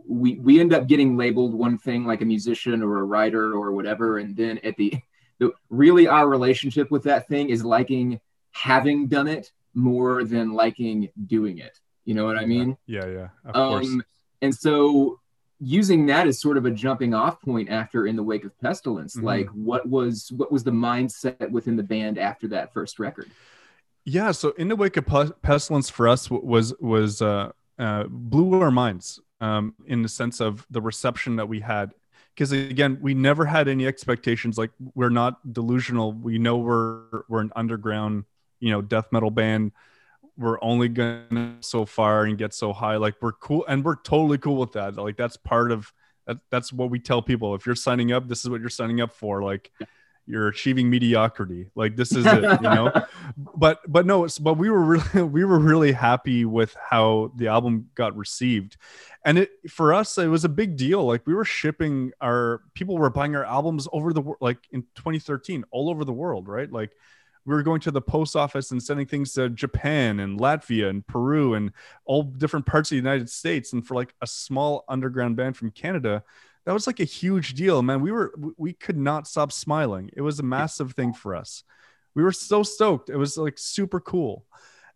[0.07, 3.72] we we end up getting labeled one thing like a musician or a writer or
[3.72, 4.92] whatever, and then at the,
[5.38, 11.09] the really our relationship with that thing is liking having done it more than liking
[11.29, 11.81] doing it.
[12.05, 12.77] You know what I mean?
[12.87, 14.05] Yeah, yeah, of um, course.
[14.42, 15.18] And so
[15.61, 19.17] using that as sort of a jumping off point after in the wake of pestilence
[19.17, 19.27] mm-hmm.
[19.27, 23.31] like what was what was the mindset within the band after that first record?
[24.05, 25.07] Yeah so in the wake of
[25.43, 30.67] pestilence for us was was uh, uh blew our minds um in the sense of
[30.71, 31.93] the reception that we had.
[32.35, 36.12] Because again we never had any expectations like we're not delusional.
[36.12, 38.25] We know we're we're an underground
[38.59, 39.73] you know death metal band
[40.37, 42.97] we're only gonna so far and get so high.
[42.97, 44.97] Like we're cool and we're totally cool with that.
[44.97, 45.92] Like that's part of
[46.27, 47.55] that that's what we tell people.
[47.55, 49.42] If you're signing up this is what you're signing up for.
[49.42, 49.70] Like
[50.27, 51.68] you're achieving mediocrity.
[51.75, 52.90] Like this is it you know?
[53.37, 57.90] But but no but we were really we were really happy with how the album
[57.94, 58.77] got received.
[59.25, 61.05] And it for us it was a big deal.
[61.05, 65.64] Like we were shipping our people were buying our albums over the like in 2013
[65.70, 66.70] all over the world right?
[66.70, 66.90] Like
[67.47, 71.07] we were going to the post office and sending things to Japan and Latvia and
[71.07, 71.73] Peru and
[72.05, 73.73] all different parts of the United States.
[73.73, 76.23] And for like a small underground band from Canada,
[76.65, 78.01] that was like a huge deal, man.
[78.01, 80.11] We were we could not stop smiling.
[80.17, 81.63] It was a massive thing for us.
[82.15, 83.11] We were so stoked.
[83.11, 84.47] It was like super cool.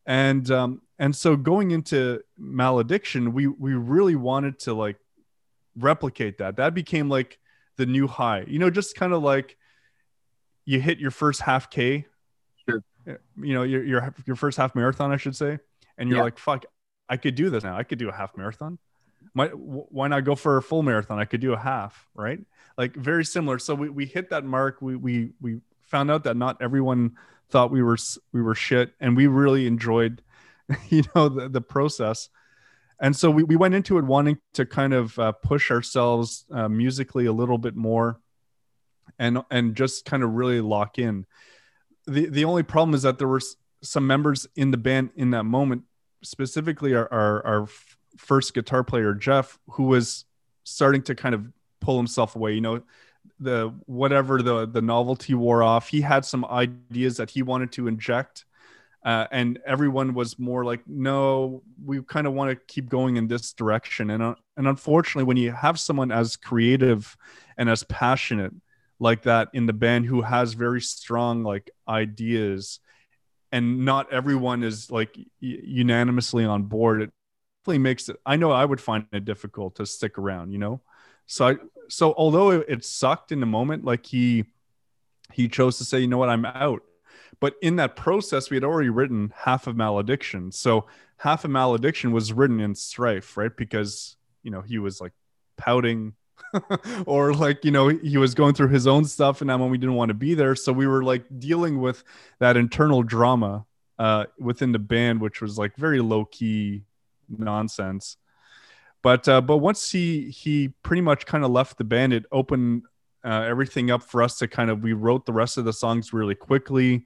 [0.07, 4.97] And um and so going into malediction, we we really wanted to like
[5.77, 6.57] replicate that.
[6.57, 7.39] That became like
[7.77, 8.45] the new high.
[8.47, 9.59] You know, just kind of like
[10.65, 12.07] you hit your first half K
[13.37, 15.59] you know your your your first half marathon, I should say,
[15.97, 16.25] and you're yeah.
[16.25, 16.64] like, fuck,
[17.09, 17.77] I could do this now.
[17.77, 18.79] I could do a half marathon.
[19.33, 21.18] Why, why not go for a full marathon?
[21.18, 22.40] I could do a half, right?
[22.77, 23.59] Like very similar.
[23.59, 24.81] So we, we hit that mark.
[24.81, 27.16] We we we found out that not everyone
[27.51, 27.97] thought we were
[28.33, 30.23] we were shit, and we really enjoyed,
[30.88, 32.29] you know, the, the process.
[33.01, 36.68] And so we, we went into it wanting to kind of uh, push ourselves uh,
[36.68, 38.21] musically a little bit more,
[39.18, 41.27] and and just kind of really lock in
[42.09, 43.42] the the only problem is that there were
[43.83, 45.83] some members in the band in that moment,
[46.23, 47.68] specifically our our, our
[48.16, 50.25] first guitar player Jeff, who was
[50.64, 51.47] starting to kind of
[51.81, 52.55] pull himself away.
[52.55, 52.83] You know,
[53.38, 55.88] the whatever the the novelty wore off.
[55.88, 58.44] He had some ideas that he wanted to inject.
[59.05, 63.29] Uh, and everyone was more like, no, we kind of want to keep going in
[63.29, 64.11] this direction.
[64.11, 67.16] And uh, and unfortunately, when you have someone as creative
[67.57, 68.53] and as passionate
[68.99, 72.81] like that in the band who has very strong like ideas.
[73.51, 77.03] And not everyone is like unanimously on board.
[77.03, 77.11] It
[77.67, 80.81] really makes it i know i would find it difficult to stick around you know?
[81.27, 81.57] So i
[81.89, 84.45] so although it sucked in the moment like he
[85.33, 86.31] he chose to say you know what?
[86.31, 86.83] I'm out.
[87.41, 90.51] But in that process we had already written half of malediction.
[90.53, 90.87] So
[91.19, 93.55] half of malediction was written in strife right?
[93.55, 95.13] Because you know he was like
[95.57, 96.15] pouting
[97.07, 99.96] or like you know he was going through his own stuff and when we didn't
[99.96, 100.55] want to be there.
[100.55, 102.05] So we were like dealing with
[102.38, 103.64] that internal drama
[103.98, 106.85] uh within the band which was like very low key
[107.29, 108.16] nonsense.
[109.03, 112.83] But uh but once he he pretty much kind of left the band it opened
[113.24, 116.12] uh, everything up for us to kind of we wrote the rest of the songs
[116.12, 117.05] really quickly.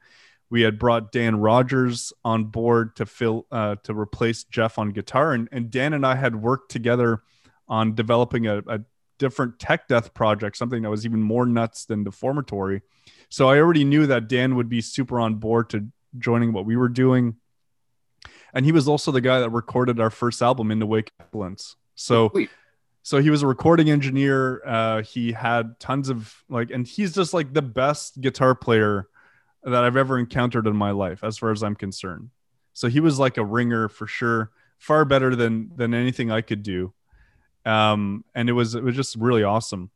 [0.51, 5.33] We had brought Dan Rogers on board to fill uh, to replace Jeff on guitar,
[5.33, 7.23] and, and Dan and I had worked together
[7.69, 8.81] on developing a, a
[9.23, 12.81] different tech death project, something that was even more nuts than Deformatory.
[13.29, 15.87] So I already knew that Dan would be super on board to
[16.19, 17.37] joining what we were doing.
[18.55, 21.19] and he was also the guy that recorded our first album in the wake of
[21.19, 22.51] pestilence so Sweet.
[23.03, 27.33] so he was a recording engineer uh he had tons of like and he's just
[27.33, 29.09] like the best guitar player
[29.73, 32.29] that i've ever encountered in my life as far as i'm concerned
[32.75, 36.63] so he was like a ringer for sure far better than than anything i could
[36.63, 36.93] do
[37.65, 39.91] um and it was it was just really awesome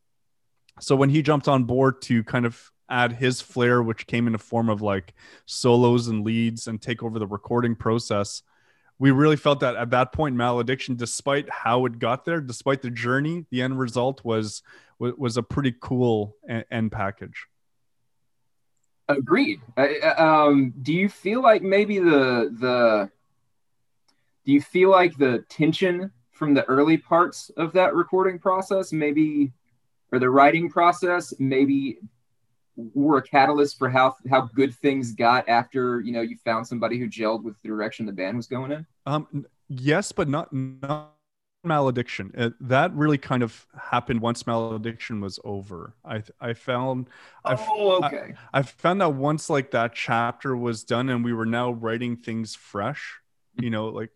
[0.80, 4.32] so when he jumped on board to kind of add his flair which came in
[4.32, 5.14] the form of like
[5.46, 8.42] solos and leads and take over the recording process
[8.98, 12.90] we really felt that at that point malediction despite how it got there despite the
[12.90, 14.62] journey the end result was
[14.98, 16.36] wa- was a pretty cool
[16.70, 17.46] end package
[19.08, 19.60] Agreed.
[20.16, 23.10] Um, do you feel like maybe the the
[24.44, 29.52] do you feel like the tension from the early parts of that recording process, maybe,
[30.12, 31.98] or the writing process, maybe
[32.76, 36.98] were a catalyst for how how good things got after you know you found somebody
[36.98, 38.86] who gelled with the direction the band was going in?
[39.06, 41.14] Um, yes, but not not
[41.64, 42.30] malediction.
[42.34, 45.94] It, that really kind of happened once malediction was over.
[46.04, 47.08] I I found
[47.44, 48.34] I Oh, okay.
[48.52, 52.54] I found that once like that chapter was done and we were now writing things
[52.54, 53.20] fresh,
[53.58, 54.10] you know, like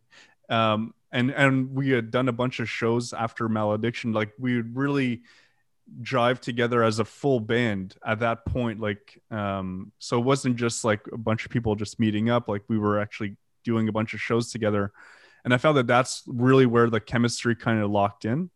[0.48, 4.76] um and and we had done a bunch of shows after malediction like we would
[4.76, 5.22] really
[6.02, 10.84] drive together as a full band at that point like um so it wasn't just
[10.84, 14.14] like a bunch of people just meeting up like we were actually doing a bunch
[14.14, 14.92] of shows together.
[15.44, 18.50] And i found that that's really where the chemistry kind of locked in.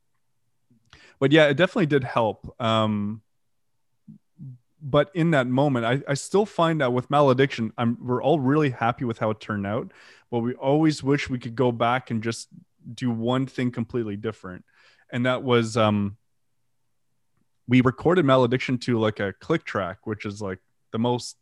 [1.18, 2.54] But yeah it definitely did help.
[2.60, 3.22] Um
[4.86, 8.70] but in that moment I, I still find that with malediction i'm we're all really
[8.70, 9.90] happy with how it turned out
[10.30, 12.48] but we always wish we could go back and just
[12.92, 14.64] do one thing completely different.
[15.10, 16.16] And that was um
[17.68, 20.58] we recorded malediction to like a click track which is like
[20.92, 21.36] the most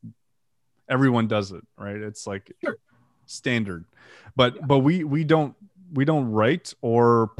[0.88, 1.96] everyone does it right?
[1.96, 2.76] It's like Sure.
[3.26, 3.86] standard.
[4.36, 5.54] But but we we don't
[5.92, 7.32] we don't write or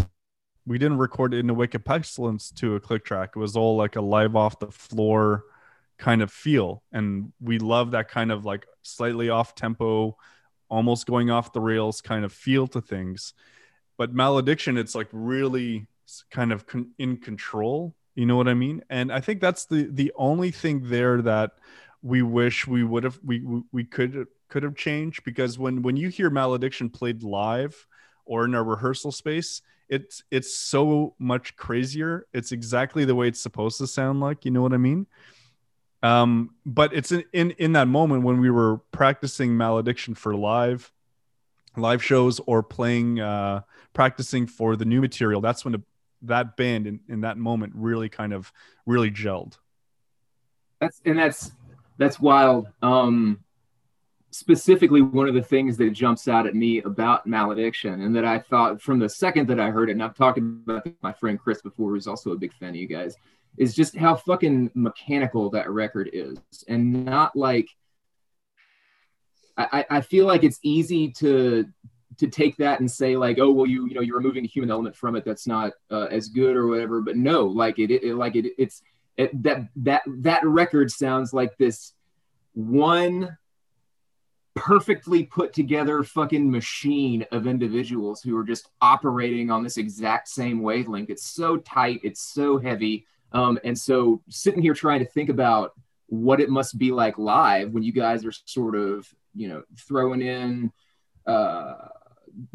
[0.65, 3.33] we didn't record it in a wicked pestilence to a click track.
[3.37, 5.45] It was all like a live off the floor
[6.03, 6.83] kind of feel.
[6.93, 10.17] And we love that kind of like slightly off tempo
[10.69, 13.35] almost going off the rails kind of feel to things.
[13.97, 15.87] But malediction it's like really
[16.33, 17.95] kind of con- in control.
[18.17, 18.83] You know what i mean?
[18.91, 21.53] And i think that's the the only thing there that
[22.03, 25.23] we wish we would have we we- could could have changed.
[25.23, 27.87] Because when when you hear malediction played live
[28.25, 32.27] or in a rehearsal space it's it's so much crazier.
[32.33, 34.45] It's exactly the way it's supposed to sound like.
[34.45, 35.07] You know what i mean
[36.03, 40.93] um but it's in in, in that moment when we were practicing malediction for live
[41.77, 43.61] live shows or playing uh
[43.93, 45.83] practicing for the new material that's when the,
[46.23, 48.53] that band in, in that moment really kind of
[48.87, 49.59] really gelled
[50.81, 51.53] That's and that's
[51.99, 52.69] that's wild.
[52.83, 53.41] Um,
[54.31, 58.39] specifically, one of the things that jumps out at me about malediction, and that I
[58.39, 61.63] thought from the second that I heard it, and I've talked about my friend Chris
[61.63, 63.15] before, who's also a big fan of you guys,
[63.59, 66.39] is just how fucking mechanical that record is,
[66.69, 67.69] and not like.
[69.55, 71.67] I, I feel like it's easy to
[72.19, 74.71] to take that and say like oh well you you know you're removing a human
[74.71, 75.25] element from it.
[75.25, 77.01] That's not uh, as good or whatever.
[77.01, 78.83] But no like it, it like it it's
[79.17, 81.93] it, that that that record sounds like this
[82.55, 83.37] one
[84.55, 90.61] perfectly put together fucking machine of individuals who are just operating on this exact same
[90.61, 91.11] wavelength.
[91.11, 92.01] It's so tight.
[92.03, 95.73] It's so heavy um, and so sitting here trying to think about
[96.07, 100.21] what it must be like live when you guys are sort of you know throwing
[100.21, 100.71] in
[101.27, 101.75] uh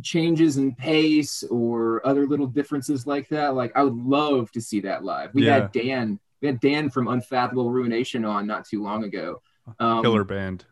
[0.01, 4.79] changes in pace or other little differences like that like i would love to see
[4.81, 5.53] that live we Yeah.
[5.55, 9.41] had dan we had dan from unfathomable ruination on not too long ago
[9.79, 10.65] um, killer band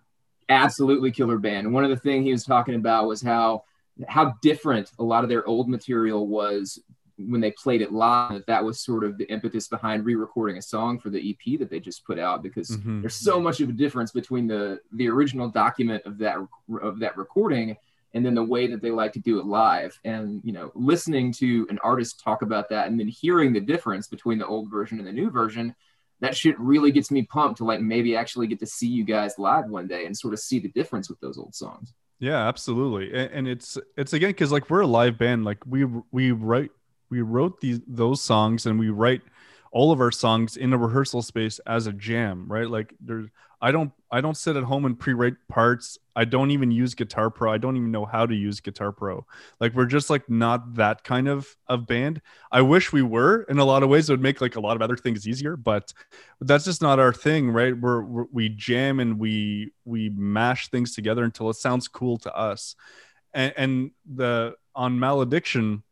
[0.47, 1.65] absolutely killer band.
[1.65, 3.63] And one of the things he was talking about was how
[4.07, 6.79] how different a lot of their old material was
[7.17, 8.33] when they played it live.
[8.33, 11.69] That that was sort of the impetus behind re-recording a song for the EP that
[11.69, 13.01] they just put out because Mhm.
[13.01, 16.37] there's so much of a difference between the the original document of that
[16.81, 17.77] of that recording
[18.13, 21.31] and then the way that they like to do it live and you know listening
[21.33, 24.99] to an artist talk about that and then hearing the difference between the old version
[24.99, 25.73] and the new version
[26.21, 29.37] that shit really gets me pumped to like maybe actually get to see you guys
[29.37, 31.93] live one day and sort of see the difference with those old songs.
[32.19, 33.13] Yeah, absolutely.
[33.13, 35.43] And, and it's it's again because like we're a live band.
[35.43, 36.71] Like we we write
[37.09, 39.21] we wrote these those songs and we write
[39.71, 42.69] all of our songs in a rehearsal space as a jam, right?
[42.69, 43.27] Like there's
[43.61, 45.97] I don't I don't sit at home and pre-write parts.
[46.15, 47.51] I don't even use Guitar Pro.
[47.51, 49.25] I don't even know how to use Guitar Pro.
[49.59, 52.21] Like we're just like not that kind of of band.
[52.51, 54.09] I wish we were in a lot of ways.
[54.09, 55.93] It would make like a lot of other things easier, but
[56.41, 57.77] that's just not our thing, right?
[57.77, 62.35] We're, we're we jam and we we mash things together until it sounds cool to
[62.35, 62.75] us.
[63.33, 65.83] and, and the on malediction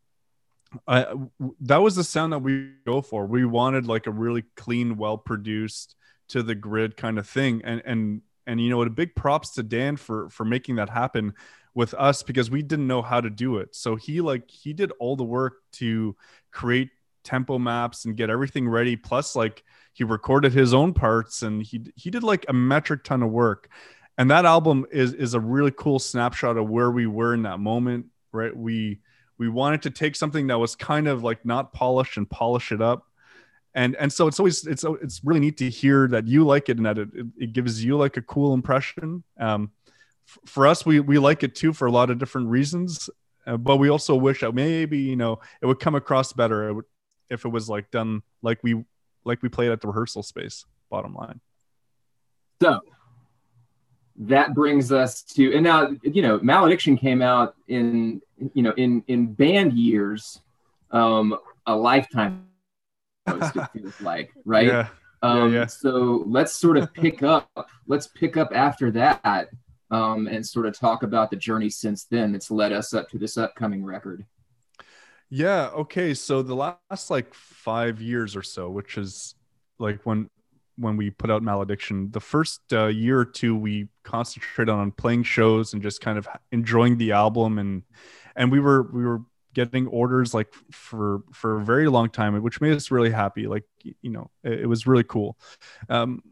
[0.86, 1.14] uh,
[1.60, 3.26] that was the sound that we go for.
[3.26, 5.96] We wanted like a really clean well produced
[6.28, 7.62] to the grid kind of thing.
[7.64, 8.86] And and and you know what?
[8.86, 11.34] a big props to dan for for making that happen
[11.74, 13.74] with us because we didn't know how to do it.
[13.74, 16.16] So he like he did all the work to
[16.52, 16.90] create
[17.24, 18.96] tempo maps and get everything ready.
[18.96, 23.22] Plus like he recorded his own parts and he he did like a metric ton
[23.22, 23.68] of work.
[24.16, 27.58] And that album is is a really cool snapshot of where we were in that
[27.58, 28.54] moment right?
[28.54, 29.00] We
[29.38, 32.80] we wanted to take something that was kind of like not polished and polish it
[32.80, 33.06] up.
[33.74, 36.76] And and so it's always it's it's really neat to hear that you like it
[36.76, 37.08] and that it,
[37.38, 39.24] it gives you like a cool impression.
[39.38, 39.72] Um
[40.46, 43.10] for us we we like it too for a lot of different reasons.
[43.46, 46.68] Uh, but we also wish that maybe you know it would come across better.
[46.68, 46.84] It would,
[47.30, 48.84] if it was like done like we
[49.24, 51.40] like we played at the rehearsal space bottom line.
[52.62, 52.80] So
[54.16, 58.20] that brings us to and now you know malediction came out in
[58.54, 60.40] you know in in band years
[60.90, 62.46] um a lifetime
[63.26, 64.88] it feels like right yeah.
[65.22, 65.66] um yeah, yeah.
[65.66, 67.48] so let's sort of pick up
[67.86, 69.48] let's pick up after that
[69.90, 73.18] um and sort of talk about the journey since then that's led us up to
[73.18, 74.24] this upcoming record
[75.30, 79.34] yeah okay so the last like five years or so which is
[79.78, 80.28] like when
[80.76, 85.22] when we put out malediction the first uh, year or two we concentrated on playing
[85.22, 87.82] shows and just kind of enjoying the album and
[88.36, 89.22] and we were we were
[89.54, 93.64] getting orders like for for a very long time which made us really happy like
[93.82, 95.38] you know it, it was really cool.
[95.88, 96.22] Um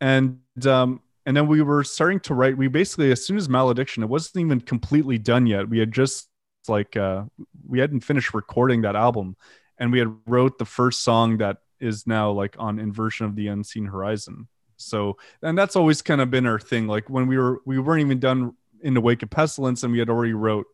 [0.00, 4.02] and um and then we were starting to write we basically as soon as malediction
[4.02, 5.68] it wasn't even completely done yet.
[5.68, 6.28] We had just
[6.68, 7.24] like uh
[7.66, 9.36] we hadn't finished recording that album.
[9.78, 13.48] And we had wrote the first song that is now like on inversion of the
[13.48, 14.48] unseen horizon.
[14.76, 16.88] So and that's always kind of been our thing.
[16.88, 20.00] Like when we were we weren't even done in the wake of pestilence and we
[20.00, 20.66] had already wrote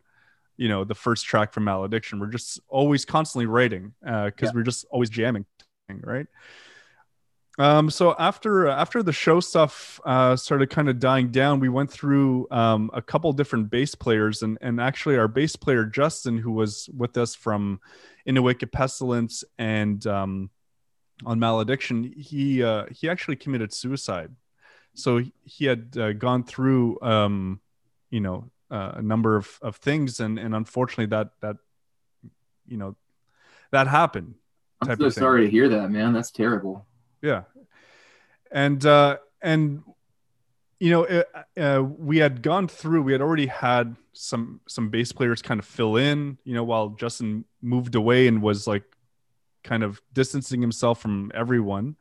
[0.59, 4.51] you know the first track from malediction we're just always constantly writing because uh, yeah.
[4.55, 5.47] we're just always jamming
[6.03, 6.27] right
[7.59, 11.91] um, so after after the show stuff uh, started kind of dying down, we went
[11.91, 16.53] through um, a couple different bass players, and and actually our bass player Justin, who
[16.53, 17.81] was with us from
[18.27, 20.51] In the Wake of Pestilence and um,
[21.25, 24.31] on malediction he uh, he actually committed suicide
[24.95, 27.61] so he had uh, gone through um,
[28.11, 30.21] you know uh, a number of, of things.
[30.21, 31.57] And and unfortunately that that
[32.67, 32.97] you know
[33.71, 34.35] that happened
[34.83, 36.13] i'm so sorry to hear that man.
[36.13, 36.87] That's terrible.
[37.23, 37.43] Yeah.
[38.51, 39.83] And uh and
[40.81, 45.13] you know it, uh, we had gone through we had already had some some bass
[45.13, 48.85] players kind of fill in you know while justin moved away and was like
[49.65, 51.97] kind of distancing himself from everyone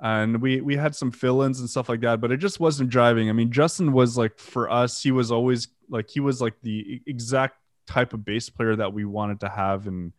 [0.00, 3.28] and we we had some fill-ins and stuff like that but it just wasn't driving.
[3.28, 7.00] I mean justin was like for us he was always like he was like the
[7.06, 10.12] exact type of bass player that we wanted to have in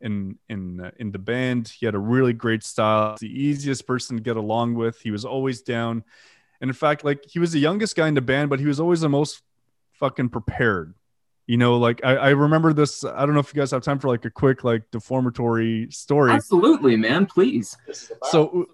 [0.00, 1.68] in in uh, in the band.
[1.68, 3.16] He had a really great style.
[3.20, 5.00] The easiest person to get along with.
[5.00, 6.04] He was always down.
[6.60, 8.80] And in fact like he was the youngest guy in the band but he was
[8.80, 9.42] always the most
[9.92, 10.94] fucking prepared.
[11.46, 13.98] You know like I, I, remember this i don't know if you guys have time
[13.98, 16.32] for like a quick like deformatory story.
[16.32, 17.76] Absolutely man please.
[18.24, 18.66] So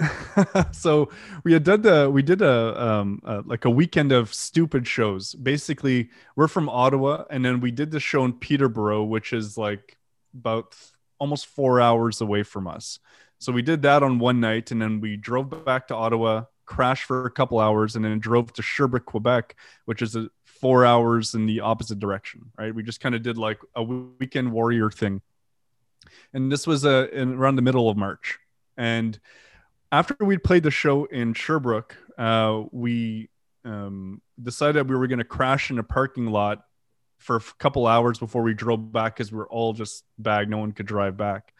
[0.72, 1.10] so
[1.44, 6.08] we had done the we did a um like a weekend of stupid shows basically
[6.36, 9.98] we're from ottawa and then we did the show in peterborough which is like
[10.34, 10.74] about
[11.18, 12.98] almost four hours away from us
[13.38, 17.04] so we did that on one night and then we drove back to ottawa crashed
[17.04, 20.30] for a couple hours and then drove to sherbrooke quebec which is a
[20.60, 22.74] four hours in the opposite direction, right?
[22.74, 25.22] We just kind of did like a weekend warrior thing.
[26.34, 28.38] And this was uh, in, around the middle of March.
[28.76, 29.18] And
[29.92, 33.30] after we'd played the show in Sherbrooke, uh, we
[33.64, 36.62] um, decided we were going to crash in a parking lot
[37.18, 40.50] for a couple hours before we drove back because we were all just bagged.
[40.50, 41.52] No one could drive back.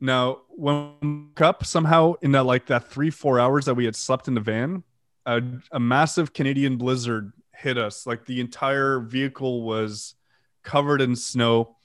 [0.00, 3.84] Now, when we woke up somehow in that like that three, four hours that we
[3.84, 4.84] had slept in the van,
[5.26, 5.42] a,
[5.72, 8.06] a massive Canadian blizzard hit us.
[8.06, 10.14] Like the entire vehicle was
[10.62, 11.76] covered in snow,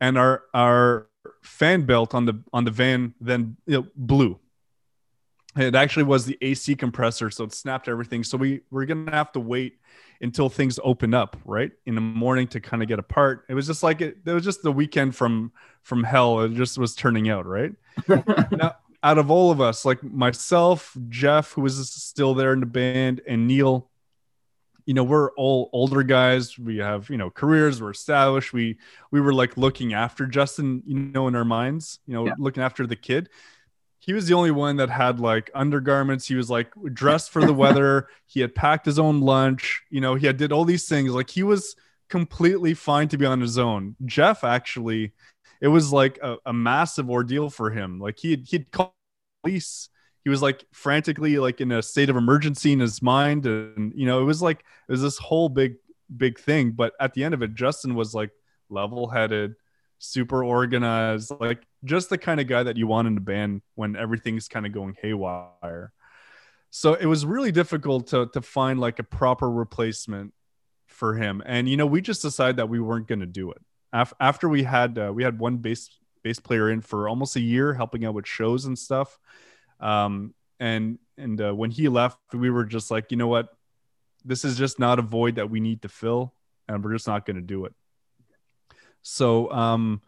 [0.00, 1.08] and our our
[1.42, 4.38] fan belt on the on the van then you know, blew.
[5.56, 8.24] It actually was the AC compressor, so it snapped everything.
[8.24, 9.78] So we we're gonna have to wait
[10.20, 13.44] until things open up, right, in the morning to kind of get apart.
[13.48, 15.52] It was just like it, it was just the weekend from
[15.82, 16.40] from hell.
[16.40, 17.72] It just was turning out, right?
[18.08, 22.66] now, out of all of us, like myself, Jeff, who was still there in the
[22.66, 23.88] band, and Neil,
[24.86, 28.78] you know we're all older guys we have you know careers we're established we
[29.10, 32.34] we were like looking after justin you know in our minds you know yeah.
[32.38, 33.28] looking after the kid
[33.98, 36.28] he was the only one that had like undergarments.
[36.28, 38.08] He was like dressed for the weather.
[38.26, 39.82] He had packed his own lunch.
[39.90, 41.10] You know, he had did all these things.
[41.10, 41.76] Like he was
[42.08, 43.96] completely fine to be on his own.
[44.04, 45.12] Jeff actually,
[45.60, 47.98] it was like a, a massive ordeal for him.
[47.98, 48.94] Like he he'd call
[49.42, 49.88] police.
[50.24, 54.06] He was like frantically like in a state of emergency in his mind, and you
[54.06, 55.76] know, it was like it was this whole big
[56.14, 56.72] big thing.
[56.72, 58.30] But at the end of it, Justin was like
[58.68, 59.54] level headed,
[59.98, 63.96] super organized, like just the kind of guy that you want in a band when
[63.96, 65.92] everything's kind of going haywire.
[66.70, 70.34] So it was really difficult to to find like a proper replacement
[70.86, 71.42] for him.
[71.44, 73.62] And you know, we just decided that we weren't going to do it.
[73.92, 75.88] Af- after we had uh, we had one bass
[76.22, 79.18] bass player in for almost a year, helping out with shows and stuff.
[79.80, 83.48] Um, and and uh, when he left, we were just like, you know what,
[84.24, 86.34] this is just not a void that we need to fill,
[86.68, 87.74] and we're just not going to do it.
[89.08, 90.02] So um,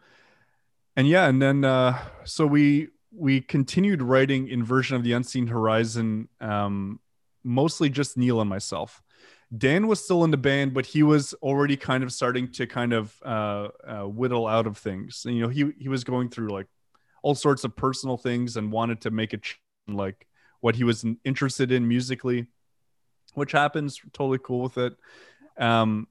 [0.97, 6.27] and yeah, and then uh, so we we continued writing Inversion of the Unseen Horizon,
[6.41, 6.99] um,
[7.41, 9.01] mostly just Neil and myself.
[9.57, 12.91] Dan was still in the band, but he was already kind of starting to kind
[12.91, 15.23] of uh, uh, whittle out of things.
[15.25, 16.67] And, you know, he he was going through like
[17.23, 19.43] all sorts of personal things and wanted to make it
[19.87, 20.27] like
[20.59, 22.47] what he was interested in musically,
[23.33, 24.01] which happens.
[24.11, 24.97] Totally cool with it.
[25.57, 26.07] Um,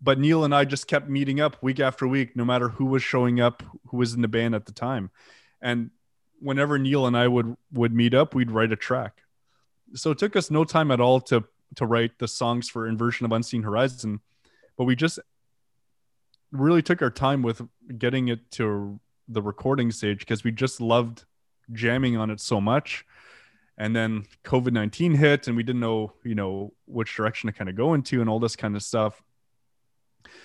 [0.00, 3.02] but Neil and I just kept meeting up week after week, no matter who was
[3.02, 5.10] showing up, who was in the band at the time.
[5.60, 5.90] And
[6.40, 9.22] whenever Neil and I would would meet up, we'd write a track.
[9.94, 11.44] So it took us no time at all to
[11.76, 14.20] to write the songs for Inversion of Unseen Horizon,
[14.76, 15.18] but we just
[16.50, 17.62] really took our time with
[17.98, 21.24] getting it to the recording stage because we just loved
[21.72, 23.04] jamming on it so much.
[23.78, 27.70] And then COVID 19 hit and we didn't know, you know, which direction to kind
[27.70, 29.22] of go into and all this kind of stuff.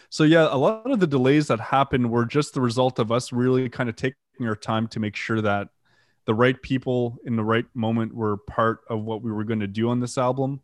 [0.10, 3.32] So yeah, a lot of the delays that happened were just the result of us
[3.32, 5.70] really kind of taking our time to make sure that
[6.26, 9.68] the right people in the right moment were part of what we were going to
[9.68, 10.62] do on this album.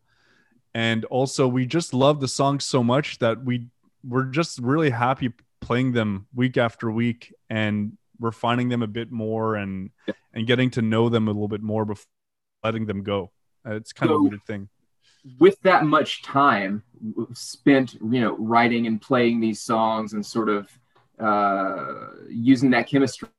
[0.73, 3.67] And also we just love the songs so much that we
[4.03, 9.55] we're just really happy playing them week after week and refining them a bit more
[9.55, 9.91] and
[10.33, 12.05] and getting to know them a little bit more before
[12.63, 13.31] letting them go.
[13.65, 14.69] Uh, it's kind so, of a weird thing
[15.39, 16.83] with that much time
[17.33, 20.69] spent you know writing and playing these songs and sort of
[21.19, 23.29] uh, using that chemistry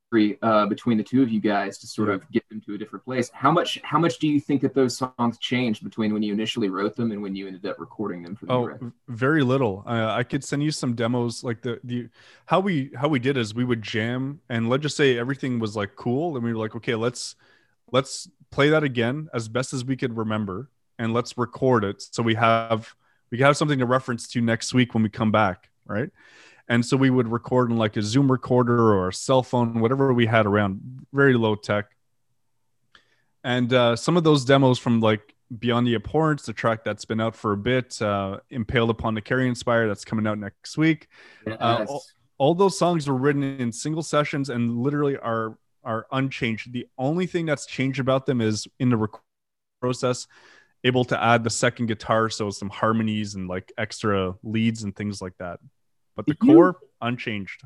[0.42, 3.04] uh, between the two of you guys to sort of get them to a different
[3.04, 3.30] place.
[3.34, 6.68] How much how much do you think that those songs changed between when you initially
[6.68, 8.92] wrote them and when you ended up recording them for the oh, record?
[9.08, 9.82] very little.
[9.86, 11.42] Uh, I could send you some demos.
[11.42, 12.08] Like the the
[12.46, 15.74] how we how we did is we would jam and let's just say everything was
[15.74, 17.34] like cool and we were like okay let's
[17.90, 22.22] let's play that again as best as we could remember and let's record it so
[22.22, 22.94] we have
[23.30, 26.10] we have something to reference to next week when we come back right
[26.68, 30.12] and so we would record in like a Zoom recorder or a cell phone, whatever
[30.14, 31.86] we had around, very low tech.
[33.42, 37.20] And uh, some of those demos from like Beyond the Abhorrence, the track that's been
[37.20, 41.08] out for a bit, uh, Impaled Upon the Carrion Spire, that's coming out next week.
[41.46, 41.58] Yes.
[41.60, 42.04] Uh, all,
[42.38, 46.72] all those songs were written in single sessions and literally are are unchanged.
[46.72, 49.20] The only thing that's changed about them is in the rec-
[49.82, 50.26] process,
[50.84, 55.20] able to add the second guitar, so some harmonies and like extra leads and things
[55.20, 55.58] like that
[56.16, 57.62] but the core unchanged.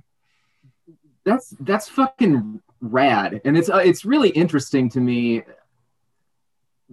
[1.25, 5.43] That's that's fucking rad, and it's uh, it's really interesting to me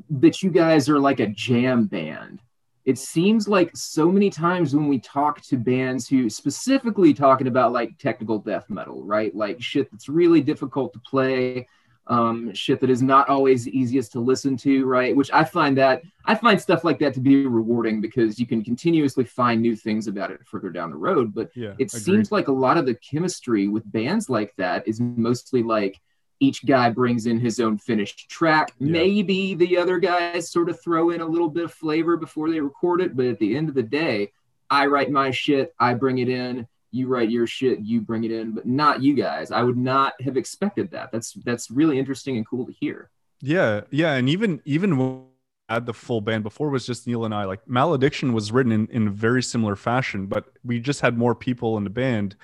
[0.10, 2.42] that you guys are like a jam band.
[2.84, 7.72] It seems like so many times when we talk to bands who specifically talking about
[7.72, 9.34] like technical death metal, right?
[9.34, 11.68] Like shit that's really difficult to play,
[12.08, 15.16] um, shit that is not always the easiest to listen to, right?
[15.16, 18.64] Which I find that I find stuff like that to be rewarding because you can
[18.64, 21.34] continuously find new things about it further down the road.
[21.34, 21.92] But yeah, it agreed.
[21.92, 26.00] seems like a lot of the chemistry with bands like that is mostly like
[26.40, 28.74] each guy brings in his own finished track.
[28.80, 28.92] Yeah.
[28.92, 32.60] Maybe the other guys sort of throw in a little bit of flavor before they
[32.60, 34.32] record it, but at the end of the day,
[34.70, 38.32] I write my shit, I bring it in you write your shit, you bring it
[38.32, 39.52] in, but not you guys.
[39.52, 41.12] I would not have expected that.
[41.12, 43.10] That's that's really interesting and cool to hear.
[43.42, 45.26] Yeah, yeah, and even even when
[45.70, 47.46] had the full band before it was just Neil and I.
[47.46, 51.78] Like Malediction was written in in very similar fashion, but we just had more people
[51.78, 52.36] in the band.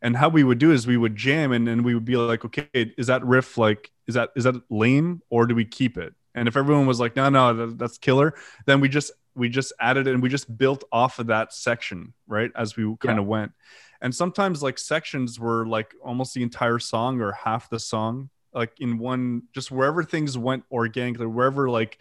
[0.00, 2.44] And how we would do is we would jam and then we would be like,
[2.44, 6.14] okay, is that riff like is that is that lame or do we keep it?
[6.34, 8.34] And if everyone was like, no, no, that's killer,
[8.64, 12.14] then we just we just added it and we just built off of that section,
[12.26, 12.50] right?
[12.54, 13.52] As we kind of went
[14.00, 18.72] and sometimes like sections were like almost the entire song or half the song like
[18.80, 21.98] in one just wherever things went organically wherever like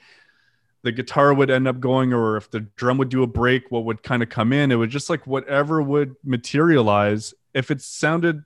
[0.84, 3.84] the guitar would end up going or if the drum would do a break what
[3.86, 8.44] would kind of come in it was just like whatever would materialize if it sounded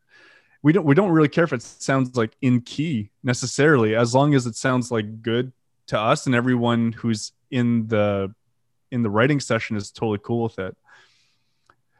[0.63, 4.35] we don't we don't really care if it sounds like in key necessarily, as long
[4.35, 5.51] as it sounds like good
[5.87, 8.33] to us and everyone who's in the
[8.91, 10.75] in the writing session is totally cool with it.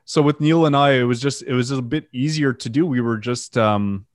[0.05, 2.85] So with Neil and I, it was just it was a bit easier to do.
[2.85, 4.05] We were just um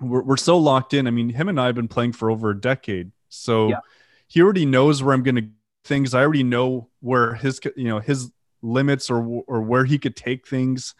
[0.00, 1.06] we're, we're so locked in.
[1.06, 3.12] I mean, him and I have been playing for over a decade.
[3.28, 3.80] So yeah.
[4.28, 5.48] he already knows where I'm going to
[5.84, 6.14] things.
[6.14, 8.30] I already know where his, you know, his
[8.62, 10.94] limits or, or where he could take things.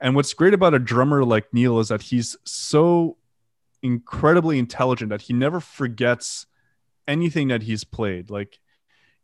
[0.00, 3.16] And what's great about a drummer like Neil is that he's so
[3.82, 6.46] incredibly intelligent that he never forgets
[7.06, 8.30] anything that he's played.
[8.30, 8.60] Like,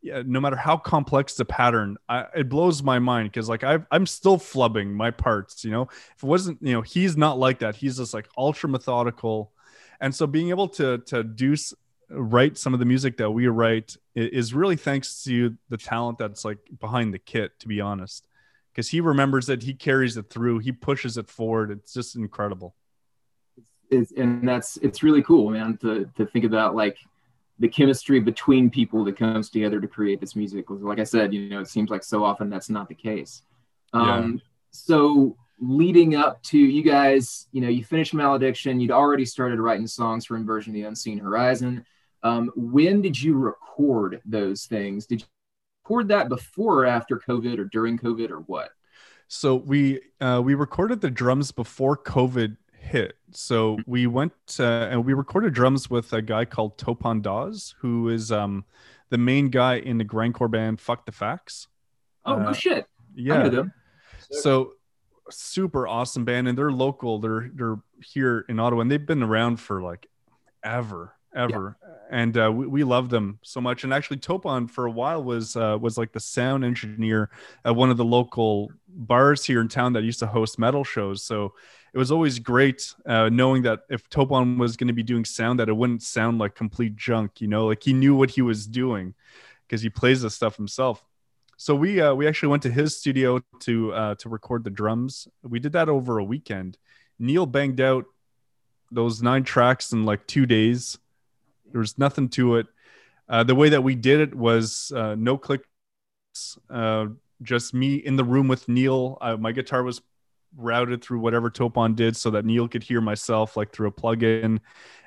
[0.04, 3.78] yeah, no matter how complex the pattern, I, it blows my mind because like i
[3.90, 5.64] am still flubbing my parts.
[5.64, 7.74] You know, if it wasn't, you know, he's not like that.
[7.74, 9.52] He's just like ultra methodical,
[10.02, 11.56] and so being able to to do
[12.10, 16.44] write some of the music that we write is really thanks to the talent that's
[16.44, 17.58] like behind the kit.
[17.60, 18.28] To be honest,
[18.72, 21.70] because he remembers it, he carries it through, he pushes it forward.
[21.70, 22.74] It's just incredible.
[23.90, 26.98] It's, and that's it's really cool, man, to to think about like
[27.58, 30.68] the chemistry between people that comes together to create this music.
[30.70, 33.42] was, Like I said, you know, it seems like so often that's not the case.
[33.92, 34.40] Um, yeah.
[34.70, 39.86] So leading up to you guys, you know, you finished Malediction, you'd already started writing
[39.86, 41.84] songs for Inversion of the Unseen Horizon.
[42.22, 45.06] Um, when did you record those things?
[45.06, 45.26] Did you
[45.84, 48.70] record that before or after COVID or during COVID or what?
[49.28, 53.16] So we uh, we recorded the drums before COVID hit.
[53.32, 53.90] So mm-hmm.
[53.90, 58.30] we went uh, and we recorded drums with a guy called Topon Das, who is
[58.30, 58.64] um,
[59.10, 61.68] the main guy in the grindcore band Fuck the Facts.
[62.24, 62.86] Oh, uh, no shit.
[63.14, 63.64] Yeah.
[64.30, 64.72] So
[65.30, 67.18] super awesome band, and they're local.
[67.18, 70.08] They're they're here in Ottawa, and they've been around for like
[70.62, 71.76] ever, ever.
[71.80, 71.90] Yeah.
[72.10, 73.84] And uh, we, we love them so much.
[73.84, 77.30] And actually, Topon for a while was uh, was like the sound engineer
[77.64, 81.22] at one of the local bars here in town that used to host metal shows.
[81.22, 81.54] So
[81.94, 85.60] it was always great uh, knowing that if Topon was going to be doing sound,
[85.60, 87.40] that it wouldn't sound like complete junk.
[87.40, 89.14] You know, like he knew what he was doing
[89.66, 91.04] because he plays the stuff himself.
[91.56, 95.28] So we uh, we actually went to his studio to uh, to record the drums.
[95.44, 96.78] We did that over a weekend.
[97.20, 98.06] Neil banged out
[98.90, 100.98] those nine tracks in like two days.
[101.70, 102.66] There was nothing to it.
[103.28, 105.64] Uh, the way that we did it was uh, no clicks,
[106.68, 107.06] uh,
[107.40, 109.16] just me in the room with Neil.
[109.20, 110.02] Uh, my guitar was
[110.56, 114.60] routed through whatever Topon did so that Neil could hear myself like through a plugin.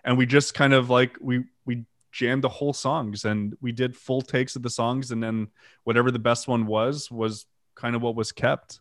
[0.03, 3.95] And we just kind of like we we jammed the whole songs and we did
[3.95, 5.47] full takes of the songs and then
[5.83, 7.45] whatever the best one was was
[7.75, 8.79] kind of what was kept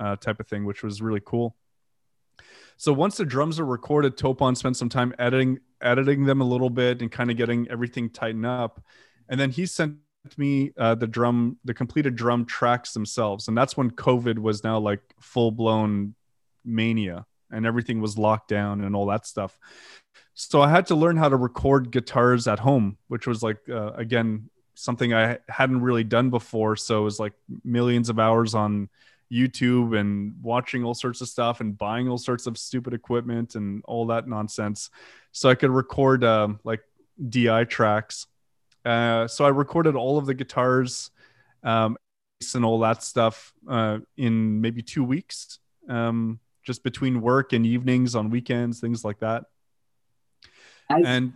[0.00, 1.56] uh, type of thing, which was really cool.
[2.76, 6.70] So once the drums are recorded, Topon spent some time editing editing them a little
[6.70, 8.82] bit and kind of getting everything tightened up.
[9.28, 9.96] And then he sent
[10.36, 14.78] me uh, the drum, the completed drum tracks themselves, and that's when COVID was now
[14.78, 16.14] like full blown
[16.64, 19.58] mania, and everything was locked down and all that stuff.
[20.34, 23.92] So I had to learn how to record guitars at home, which was like uh,
[23.92, 26.76] again something I hadn't really done before.
[26.76, 28.88] So it was like millions of hours on
[29.30, 33.82] YouTube and watching all sorts of stuff and buying all sorts of stupid equipment and
[33.86, 34.90] all that nonsense,
[35.32, 36.80] so I could record um, like
[37.28, 38.26] DI tracks
[38.84, 41.10] uh, so I recorded all of the guitars
[41.62, 41.96] um,
[42.54, 45.58] and all that stuff uh, in maybe two weeks,
[45.88, 49.44] um, just between work and evenings on weekends, things like that.
[50.90, 51.32] As, and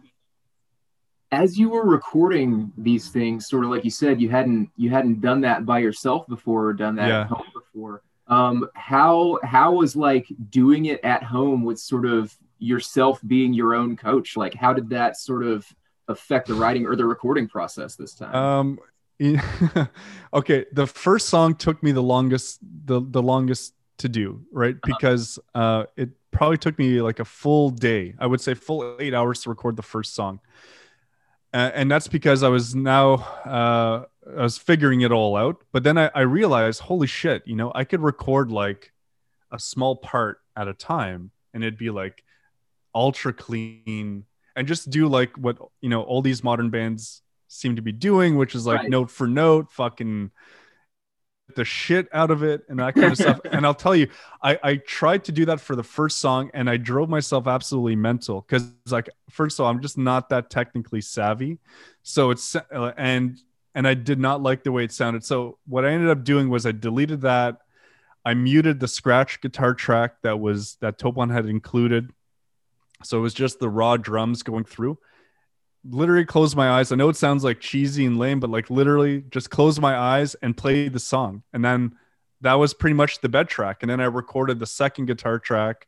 [1.32, 5.20] as you were recording these things, sort of like you said, you hadn't you hadn't
[5.20, 7.20] done that by yourself before or done that yeah.
[7.22, 8.02] at home before.
[8.28, 13.74] Um, how how was like doing it at home with sort of yourself being your
[13.74, 14.36] own coach?
[14.36, 15.66] Like, how did that sort of
[16.08, 18.34] affect the writing or the recording process this time?
[18.34, 18.78] Um,
[20.34, 24.74] okay, the first song took me the longest the the longest to do, right?
[24.74, 24.94] Uh-huh.
[24.98, 28.14] Because uh, it probably took me like a full day.
[28.18, 30.40] I would say full eight hours to record the first song,
[31.54, 33.14] uh, and that's because I was now
[33.46, 34.04] uh,
[34.38, 35.64] I was figuring it all out.
[35.72, 38.92] But then I, I realized, holy shit, you know, I could record like
[39.50, 42.22] a small part at a time, and it'd be like
[42.94, 44.24] ultra clean
[44.56, 48.36] and just do like what you know all these modern bands seem to be doing,
[48.36, 48.90] which is like right.
[48.90, 50.30] note for note, fucking
[51.54, 53.40] the shit out of it and that kind of stuff.
[53.52, 54.08] And I'll tell you,
[54.42, 57.94] I, I tried to do that for the first song and I drove myself absolutely
[57.94, 61.58] mental because like first of all, I'm just not that technically savvy.
[62.02, 63.38] So it's uh, and
[63.74, 65.24] and I did not like the way it sounded.
[65.24, 67.58] So what I ended up doing was I deleted that.
[68.24, 72.10] I muted the scratch guitar track that was that Topon had included
[73.02, 74.98] so it was just the raw drums going through.
[75.88, 76.90] Literally closed my eyes.
[76.90, 80.34] I know it sounds like cheesy and lame, but like literally just closed my eyes
[80.42, 81.42] and played the song.
[81.52, 81.96] And then
[82.40, 83.78] that was pretty much the bed track.
[83.82, 85.86] And then I recorded the second guitar track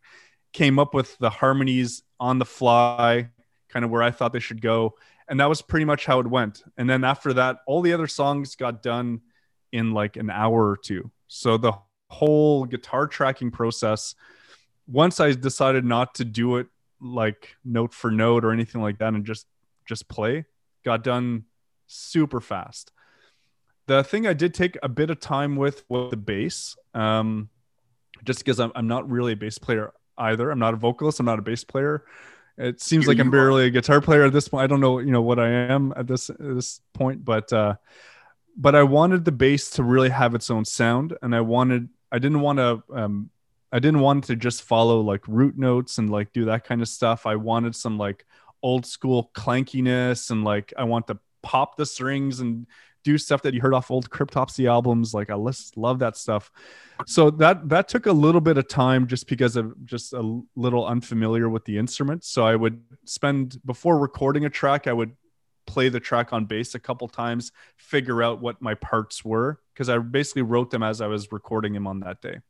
[0.53, 3.29] came up with the harmonies on the fly,
[3.69, 4.95] kind of where I thought they should go.
[5.29, 6.63] And that was pretty much how it went.
[6.77, 9.21] And then after that, all the other songs got done
[9.73, 11.11] in like an hour or two.
[11.27, 11.75] So the
[12.09, 14.15] whole guitar tracking process,
[14.87, 16.69] once I decided not to do it
[17.01, 19.47] like note for note or anything like that and just
[19.87, 20.45] just play,
[20.85, 21.45] got done
[21.87, 22.93] super fast.
[23.87, 26.77] The thing I did take a bit of time with was the bass.
[26.95, 27.49] Um,
[28.25, 30.51] just because I'm, I'm not really a bass player either.
[30.51, 31.21] I'm not a vocalist.
[31.21, 32.05] I'm not a bass player.
[32.59, 33.67] It seems Here like I'm barely are.
[33.67, 34.65] a guitar player at this point.
[34.65, 37.77] I don't know, you know, what I am at this at this point, but uh,
[38.57, 42.19] but I wanted the bass to really have its own sound, and I wanted I
[42.19, 43.31] didn't want to um,
[43.73, 46.89] I didn't want to just follow like root notes and like do that kind of
[46.89, 47.27] stuff.
[47.27, 48.25] I wanted some like
[48.63, 52.67] old school clankiness and like I want to pop the strings and
[53.05, 55.15] do stuff that you heard off old Cryptopsy albums.
[55.15, 56.51] Like I love that stuff.
[57.07, 60.87] So that that took a little bit of time just because of just a little
[60.87, 62.25] unfamiliar with the instrument.
[62.25, 65.13] So I would spend before recording a track, I would
[65.67, 69.89] play the track on bass a couple times, figure out what my parts were because
[69.89, 72.41] I basically wrote them as I was recording him on that day.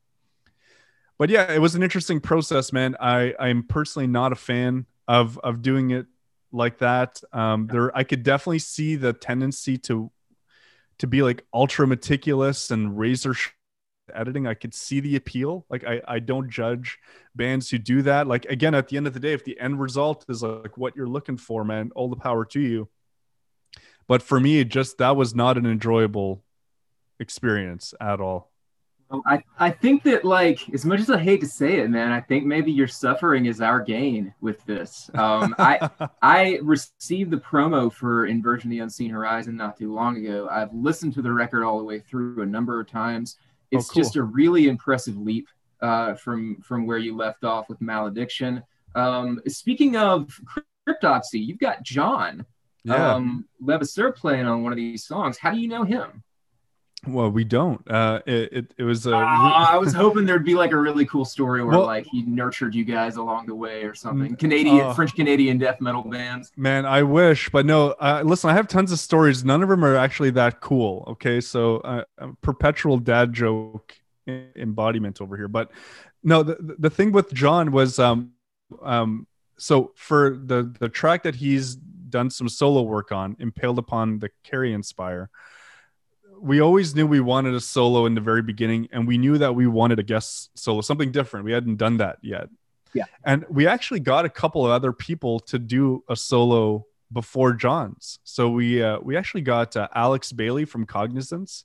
[1.18, 2.96] But yeah, it was an interesting process, man.
[3.00, 6.06] I I'm personally not a fan of of doing it
[6.52, 7.20] like that.
[7.32, 10.10] Um, there, I could definitely see the tendency to
[10.98, 13.34] to be like ultra meticulous and razor
[14.14, 14.46] editing.
[14.46, 15.66] I could see the appeal.
[15.68, 16.98] Like I, I don't judge
[17.34, 18.26] bands who do that.
[18.26, 20.96] Like again at the end of the day if the end result is like what
[20.96, 22.88] you're looking for man all the power to you.
[24.06, 26.44] But for me just that was not an enjoyable
[27.20, 28.50] experience at all
[29.10, 32.20] I, I think that like as much as I hate to say it, man, I
[32.20, 35.10] think maybe your suffering is our gain with this.
[35.14, 35.90] Um, I
[36.22, 40.48] I received the promo for Inversion of the Unseen Horizon not too long ago.
[40.50, 43.36] I've listened to the record all the way through a number of times.
[43.40, 44.02] Oh, it's oh, cool.
[44.02, 45.48] just a really impressive leap
[45.80, 48.62] uh, from from where you left off with Malediction.
[48.94, 50.38] Um, speaking of
[50.86, 52.44] Cryptopsy, you've got John
[52.84, 53.14] yeah.
[53.14, 55.38] um, Levasseur playing on one of these songs.
[55.38, 56.22] How do you know him?
[57.12, 57.88] Well, we don't.
[57.90, 59.06] Uh, it, it, it was.
[59.06, 62.06] Uh, uh, I was hoping there'd be like a really cool story where well, like
[62.06, 64.36] he nurtured you guys along the way or something.
[64.36, 66.52] Canadian, uh, French Canadian death metal bands.
[66.56, 67.90] Man, I wish, but no.
[67.92, 69.44] Uh, listen, I have tons of stories.
[69.44, 71.04] None of them are actually that cool.
[71.08, 72.04] Okay, so uh,
[72.42, 73.96] perpetual dad joke
[74.26, 75.48] embodiment over here.
[75.48, 75.70] But
[76.22, 78.32] no, the the thing with John was um
[78.82, 84.18] um so for the the track that he's done some solo work on, impaled upon
[84.18, 85.30] the Carrion Spire
[86.40, 89.54] we always knew we wanted a solo in the very beginning, and we knew that
[89.54, 91.44] we wanted a guest solo, something different.
[91.44, 92.48] We hadn't done that yet.
[92.94, 93.04] Yeah.
[93.24, 98.18] And we actually got a couple of other people to do a solo before John's.
[98.24, 101.64] So we uh, we actually got uh, Alex Bailey from Cognizance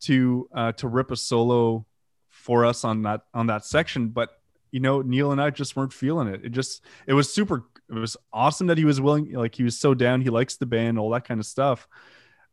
[0.00, 1.86] to uh, to rip a solo
[2.28, 4.30] for us on that on that section, but
[4.70, 6.44] you know Neil and I just weren't feeling it.
[6.44, 7.64] It just it was super.
[7.88, 10.20] It was awesome that he was willing, like he was so down.
[10.20, 11.86] He likes the band, all that kind of stuff.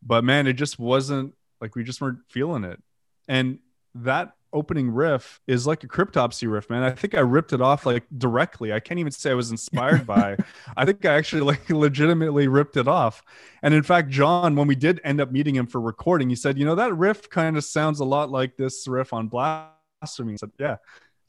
[0.00, 2.82] But man, it just wasn't like we just weren't feeling it.
[3.28, 3.58] And
[3.94, 6.82] that opening riff is like a cryptopsy riff, man.
[6.82, 8.72] I think I ripped it off like directly.
[8.72, 10.36] I can't even say I was inspired by.
[10.76, 13.22] I think I actually like legitimately ripped it off.
[13.62, 16.58] And in fact, John, when we did end up meeting him for recording, he said,
[16.58, 20.36] "You know, that riff kind of sounds a lot like this riff on Blasphemy." I
[20.36, 20.76] said, "Yeah."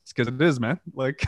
[0.03, 0.79] It's because it is, man.
[0.93, 1.19] Like,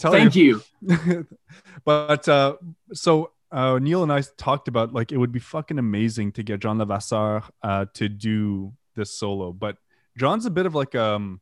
[0.00, 0.62] Thank you.
[0.82, 1.26] you.
[1.86, 2.56] but uh,
[2.92, 6.60] so uh, Neil and I talked about like it would be fucking amazing to get
[6.60, 9.76] Jon Levasseur uh, to do this solo, but
[10.16, 11.40] John's a bit of like um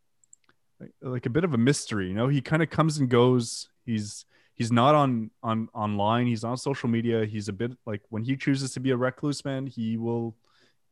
[1.01, 2.29] like a bit of a mystery, you know.
[2.29, 3.69] He kind of comes and goes.
[3.85, 6.27] He's he's not on on online.
[6.27, 7.25] He's on social media.
[7.25, 10.37] He's a bit like when he chooses to be a recluse man, he will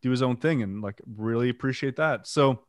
[0.02, 2.26] do his own thing and like really appreciate that.
[2.26, 2.60] So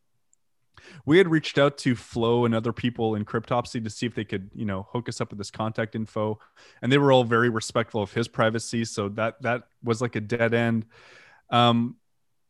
[1.05, 4.23] we had reached out to Flo and other people in Cryptopsy to see if they
[4.23, 6.39] could, you know, hook us up with this contact info,
[6.81, 8.85] and they were all very respectful of his privacy.
[8.85, 10.85] So that that was like a dead end.
[11.49, 11.97] Um,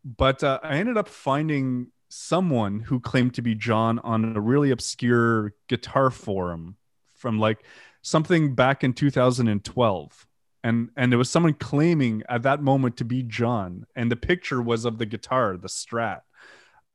[0.04, 4.72] but uh, I ended up finding someone who claimed to be John on a really
[4.72, 6.78] obscure guitar forum
[7.14, 7.66] from like
[8.02, 10.28] something back in 2012
[10.64, 14.62] and and there was someone claiming at that moment to be John and the picture
[14.62, 16.22] was of the guitar the strat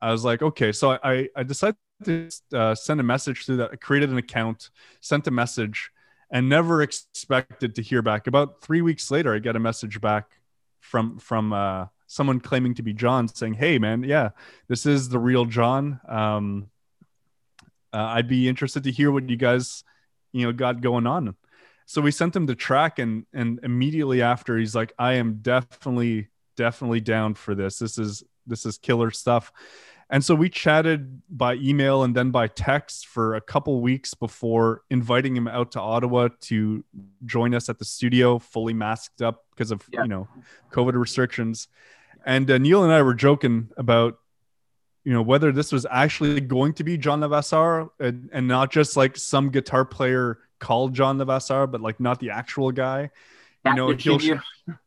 [0.00, 3.70] I was like, okay, so I I decided to uh, send a message through that.
[3.72, 4.70] I created an account,
[5.00, 5.90] sent a message,
[6.30, 8.26] and never expected to hear back.
[8.26, 10.30] About three weeks later, I get a message back
[10.80, 14.30] from from uh, someone claiming to be John, saying, "Hey, man, yeah,
[14.68, 16.00] this is the real John.
[16.08, 16.70] Um,
[17.92, 19.84] uh, I'd be interested to hear what you guys,
[20.32, 21.34] you know, got going on."
[21.86, 26.28] So we sent him the track, and and immediately after, he's like, "I am definitely."
[26.56, 29.50] definitely down for this this is this is killer stuff
[30.12, 34.82] And so we chatted by email and then by text for a couple weeks before
[34.90, 36.84] inviting him out to Ottawa to
[37.24, 40.02] join us at the studio, fully masked up because of Yeah.
[40.02, 40.28] you know
[40.72, 41.68] COVID restrictions.
[42.26, 44.18] And uh, Neil and I were joking about
[45.04, 48.96] you know whether this was actually going to be Jon Levasseur and, and not just
[48.96, 53.10] like some guitar player called John Levasseur, but like not the actual guy.
[53.64, 54.18] You know, he'll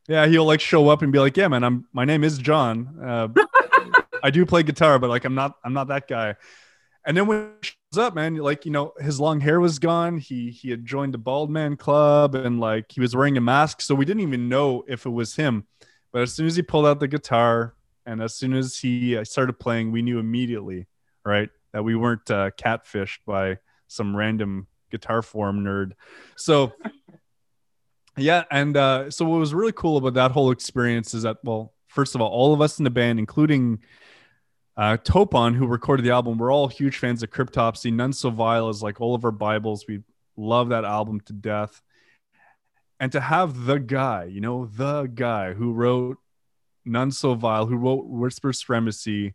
[0.06, 2.98] yeah, he'll like show up and be like, "Yeah, man, I'm my name is John.
[3.02, 3.28] Uh,
[4.24, 6.34] I do play guitar, but like I'm not I'm not that guy."
[7.06, 10.18] And then when he shows up, man, like you know, his long hair was gone.
[10.18, 13.82] He he had joined the Bald Man Club, and like he was wearing a mask,
[13.82, 15.66] so we didn't even know if it was him.
[16.10, 17.74] But as soon as he pulled out the guitar,
[18.06, 20.86] and as soon as he uh, started playing, we knew immediately,
[21.24, 23.58] right, that we weren't uh, catfished by
[23.88, 25.92] some random guitar form nerd.
[26.36, 26.72] So
[28.16, 31.74] yeah, and uh, so what was really cool about that whole experience is that, well,
[31.88, 33.80] first of all, all of us in the band, including
[34.76, 37.92] uh, Topon, who recorded the album, we're all huge fans of Cryptopsy.
[37.92, 39.86] None So Vile is like all of our Bibles.
[39.86, 40.02] We
[40.36, 41.80] love that album to death.
[43.00, 46.18] And to have the guy, you know, the guy who wrote
[46.84, 49.34] None So Vile, who wrote Whisper Supremacy,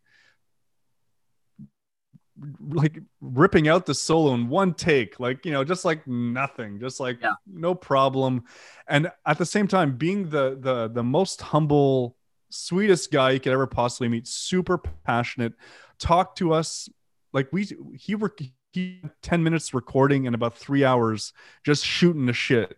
[2.61, 6.99] like ripping out the solo in one take, like, you know, just like nothing, just
[6.99, 7.33] like Yeah.
[7.45, 8.45] no problem.
[8.87, 12.15] And at the same time, being the the the most humble,
[12.49, 15.53] sweetest guy you could ever possibly meet, super passionate,
[15.99, 16.89] talk to us
[17.33, 18.33] like we he were
[18.71, 21.33] he had 10 minutes recording and about three hours
[21.65, 22.77] just shooting the shit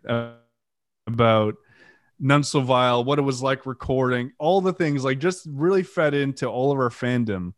[1.07, 1.55] about
[2.19, 6.13] none so vile what it was like recording all the things like just really fed
[6.13, 7.53] into all of our fandom.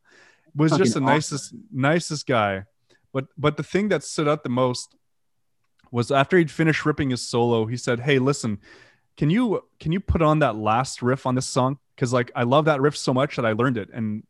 [0.55, 2.65] Was just the Fucking nicest nicest guy.
[3.11, 4.95] But but the thing that stood out the most
[5.91, 8.59] was after he'd finished ripping his solo he said hey listen
[9.17, 12.43] can you can you put on that last riff on this song because like i
[12.43, 14.23] love that riff so much that i learned it and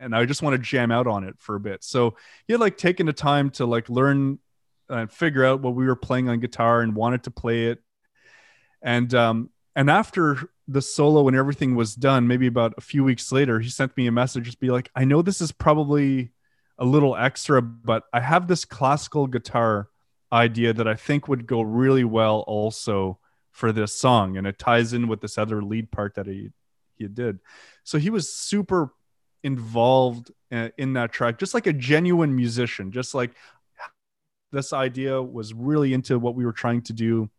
[0.00, 1.82] and i just want to jam out on it for a bit.
[1.82, 2.16] So
[2.46, 4.38] he had like taken the time to like learn
[4.90, 7.78] and figure out what we were playing on guitar and wanted to play it.
[8.82, 13.32] And um and after the solo and everything was done maybe about a few weeks
[13.32, 16.30] later he sent me a message just be like i know this is probably
[16.78, 19.88] a little extra but i have this classical guitar
[20.32, 23.18] idea that i think would go really well also
[23.50, 24.36] for this song.
[24.36, 26.50] And it ties in with this other lead part that he
[27.00, 27.40] he did.
[27.84, 28.92] So he was super
[29.42, 33.30] involved uh, in that track just like a genuine musician just like
[34.52, 37.30] this idea was really into what we were trying to do.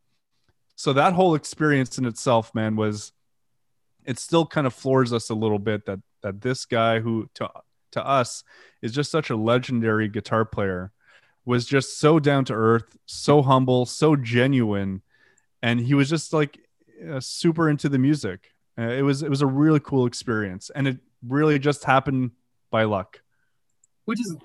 [0.75, 3.11] So that whole experience in itself man was
[4.05, 7.49] it still kind of floors us a little bit that that this guy who to
[7.91, 8.43] to us
[8.81, 10.91] is just such a legendary guitar player
[11.45, 15.01] was just so down to earth so humble so genuine
[15.61, 16.57] and he was just like
[17.09, 20.87] uh, super into the music uh, it was it was a really cool experience and
[20.87, 20.97] it
[21.27, 22.31] really just happened
[22.69, 23.21] by luck.
[24.05, 24.35] Which is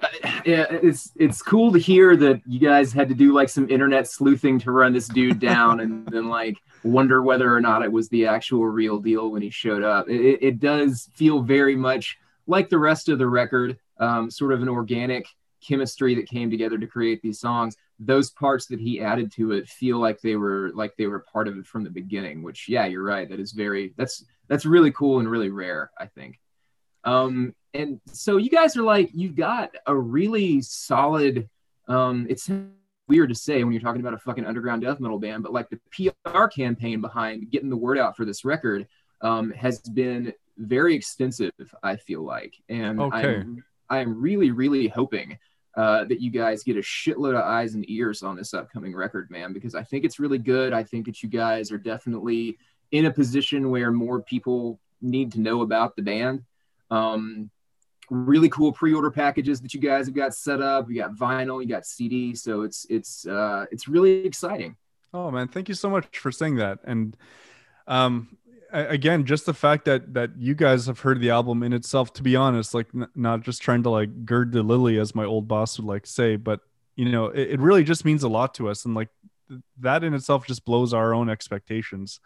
[0.45, 4.07] yeah it's it's cool to hear that you guys had to do like some internet
[4.07, 8.09] sleuthing to run this dude down and then like wonder whether or not it was
[8.11, 10.09] the actual real deal when he showed up.
[10.09, 14.63] It, it does feel very much like the rest of the record um, sort of
[14.63, 15.27] an organic
[15.67, 19.69] chemistry that came together to create these songs those parts that he added to it
[19.69, 22.87] feel like they were like they were part of it from the beginning which yeah
[22.87, 26.39] you're right that is very that's that's really cool and really rare i think
[27.07, 31.49] um, and so you guys are like, you've got a really solid,
[31.89, 32.51] um, it's
[33.07, 35.69] weird to say when you're talking about a fucking underground death metal band, but like
[35.71, 38.89] the PR campaign behind getting the word out for this record
[39.21, 41.53] um, has been very extensive,
[41.83, 42.55] I feel like.
[42.69, 43.37] And Okay.
[43.37, 45.39] I'm, I'm really, really hoping
[45.77, 49.31] uh, that you guys get a shitload of eyes and ears on this upcoming record,
[49.31, 50.73] man, because I think it's really good.
[50.73, 52.59] I think that you guys are definitely
[52.93, 56.45] in a position where more people need to know about the band.
[56.91, 57.51] Um,
[58.09, 60.89] really cool pre-order packages that you guys have got set up.
[60.89, 64.77] You got vinyl, you got CD, so it's it's uh, it's really exciting.
[65.13, 66.79] Oh man, thank you so much for saying that.
[66.85, 67.17] And
[67.87, 68.37] um,
[68.81, 72.13] again, just the fact that that you guys have heard the album in itself.
[72.15, 75.25] To be honest, like n- not just trying to like gird the lily, as my
[75.25, 76.61] old boss would like say, but
[76.97, 79.09] you know, it, it really just means a lot to us, and like
[79.49, 82.21] th- that in itself just blows our own expectations.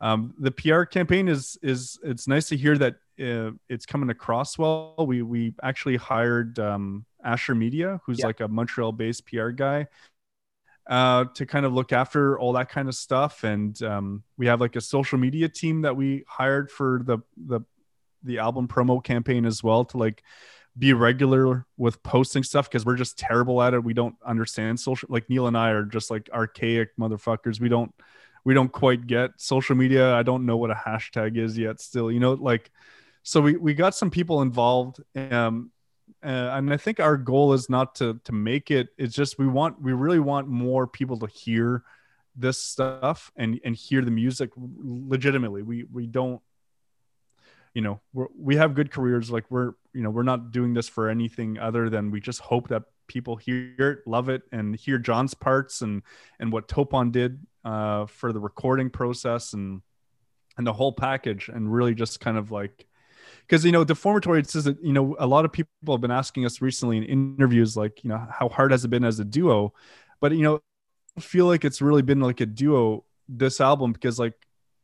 [0.00, 4.58] Um, the PR campaign is is it's nice to hear that uh, it's coming across
[4.58, 4.94] well.
[4.98, 8.26] We we actually hired um, Asher Media, who's Yeah.
[8.26, 9.86] like a Montreal-based PR guy,
[10.86, 13.44] uh, to kind of look after all that kind of stuff.
[13.44, 17.60] And um, we have like a social media team that we hired for the the
[18.22, 20.22] the album promo campaign as well to like
[20.78, 23.82] be regular with posting stuff because we're just terrible at it.
[23.82, 25.08] We don't understand social.
[25.10, 27.60] Like Neil and I are just like archaic motherfuckers.
[27.60, 27.92] We don't
[28.44, 30.14] we don't quite get social media.
[30.14, 31.80] I don't know what a hashtag is yet.
[31.80, 32.70] Still, you know, like
[33.22, 35.02] so we we got some people involved.
[35.16, 35.72] Um,
[36.26, 38.88] uh, and I think our goal is not to to make it.
[38.98, 41.84] It's just we want we really want more people to hear
[42.34, 45.62] this stuff and and hear the music legitimately.
[45.62, 46.42] We we don't,
[47.74, 49.30] you know, we we have good careers.
[49.30, 52.68] Like we're you know we're not doing this for anything other than we just hope
[52.68, 56.02] that people hear it, love it, and hear John's parts and
[56.40, 59.80] and what Topon did uh, for the recording process and
[60.58, 62.88] and the whole package, and really just kind of like
[63.46, 66.10] because you know deformatory it says that you know a lot of people have been
[66.10, 69.24] asking us recently in interviews like you know how hard has it been as a
[69.24, 69.72] duo?
[70.20, 70.60] But you know
[71.16, 74.34] I feel like it's really been like a duo this album because like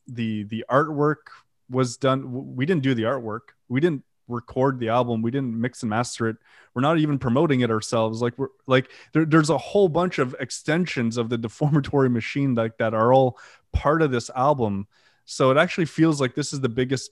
[0.07, 1.31] the the artwork
[1.71, 3.53] was done we didn't do the artwork.
[3.69, 5.23] We didn't record the album.
[5.23, 6.37] We didn't mix and master it.
[6.75, 8.23] We're not even promoting it ourselves.
[8.23, 12.79] Like we're like there, there's a whole bunch of extensions of the deformatory machine like
[12.79, 13.39] that are all
[13.73, 14.87] part of this album.
[15.25, 17.11] So it actually feels like this is the biggest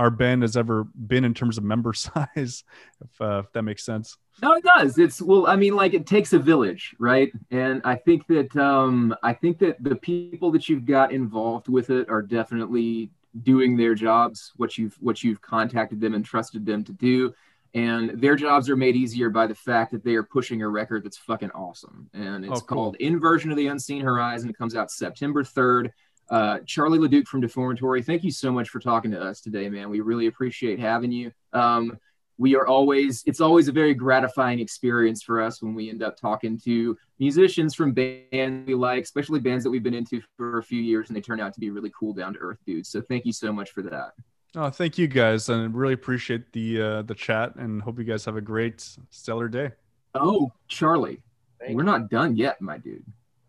[0.00, 2.64] our band has ever been in terms of member size,
[3.04, 4.16] if, uh, if that makes sense.
[4.40, 4.96] No, it does.
[4.96, 7.30] It's well, I mean, like it takes a village, right?
[7.50, 11.90] And I think that um, I think that the people that you've got involved with
[11.90, 13.10] it are definitely
[13.42, 17.34] doing their jobs, what you've what you've contacted them and trusted them to do.
[17.74, 21.04] And their jobs are made easier by the fact that they are pushing a record
[21.04, 22.08] that's fucking awesome.
[22.14, 22.76] And it's oh, cool.
[22.76, 24.48] called Inversion of the Unseen Horizon.
[24.48, 25.92] It comes out September 3rd.
[26.30, 29.90] Uh, Charlie Leduc from Deformatory, thank you so much for talking to us today, man.
[29.90, 31.32] We really appreciate having you.
[31.52, 31.98] Um,
[32.38, 36.16] we are always, it's always a very gratifying experience for us when we end up
[36.16, 40.62] talking to musicians from bands we like, especially bands that we've been into for a
[40.62, 42.88] few years and they turn out to be really cool, down to earth dudes.
[42.88, 44.12] So thank you so much for that.
[44.56, 48.24] Oh, thank you guys, and really appreciate the uh, the chat, and hope you guys
[48.24, 49.70] have a great stellar day.
[50.16, 51.22] Oh, Charlie,
[51.60, 51.86] thank we're you.
[51.86, 53.04] not done yet, my dude.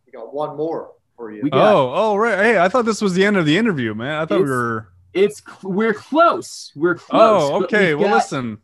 [0.06, 0.92] We got one more
[1.22, 1.50] for you.
[1.50, 2.38] Got, oh, oh, right.
[2.38, 4.22] Hey, I thought this was the end of the interview, man.
[4.22, 4.88] I thought we were.
[5.14, 6.72] It's we're close.
[6.76, 7.52] We're close.
[7.52, 7.94] Oh, okay.
[7.94, 8.58] Well, got, listen.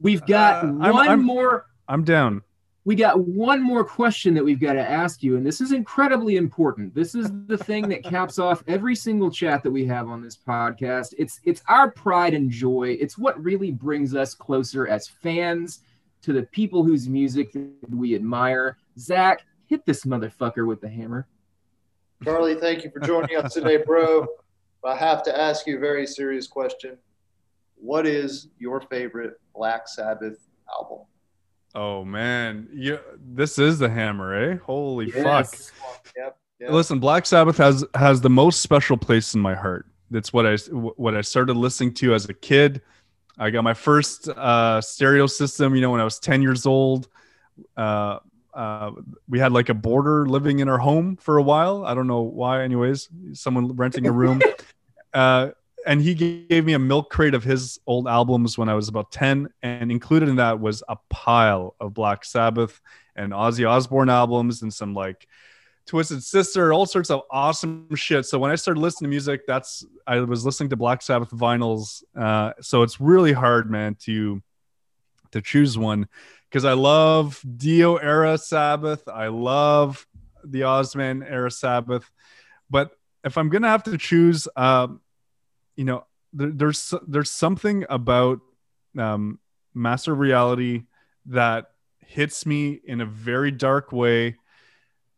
[0.00, 1.66] We've got uh, one I'm, I'm, more.
[1.88, 2.42] I'm down.
[2.84, 6.36] We got one more question that we've got to ask you, and this is incredibly
[6.36, 6.94] important.
[6.94, 10.36] This is the thing that caps off every single chat that we have on this
[10.36, 11.14] podcast.
[11.18, 12.96] It's it's our pride and joy.
[13.00, 15.80] It's what really brings us closer as fans
[16.22, 17.56] to the people whose music
[17.88, 18.76] we admire.
[18.98, 21.26] Zach, hit this motherfucker with the hammer.
[22.24, 24.26] Charlie, thank you for joining us today, bro.
[24.82, 26.96] I have to ask you a very serious question.
[27.76, 30.38] What is your favorite Black Sabbath
[30.70, 31.06] album?
[31.74, 34.56] Oh man, yeah, this is the hammer, eh?
[34.56, 35.70] Holy yes.
[35.70, 36.12] fuck!
[36.16, 36.70] Yep, yep.
[36.70, 39.86] Listen, Black Sabbath has has the most special place in my heart.
[40.10, 42.80] That's what I what I started listening to as a kid.
[43.38, 47.08] I got my first uh, stereo system, you know, when I was ten years old.
[47.76, 48.20] Uh,
[48.54, 48.92] uh,
[49.28, 51.84] we had like a boarder living in our home for a while.
[51.84, 53.08] I don't know why, anyways.
[53.32, 54.40] Someone renting a room,
[55.14, 55.50] uh,
[55.86, 59.10] and he gave me a milk crate of his old albums when I was about
[59.10, 62.80] ten, and included in that was a pile of Black Sabbath
[63.16, 65.26] and Ozzy Osbourne albums and some like
[65.86, 68.24] Twisted Sister, all sorts of awesome shit.
[68.24, 72.02] So when I started listening to music, that's I was listening to Black Sabbath vinyls.
[72.16, 74.42] Uh, so it's really hard, man, to
[75.32, 76.08] to choose one
[76.54, 79.08] because I love Dio era Sabbath.
[79.08, 80.06] I love
[80.44, 82.08] the Ozman era Sabbath.
[82.70, 82.92] But
[83.24, 85.00] if I'm gonna have to choose, um,
[85.74, 88.38] you know, there, there's there's something about
[88.96, 89.40] um,
[89.74, 90.84] Master Reality
[91.26, 94.36] that hits me in a very dark way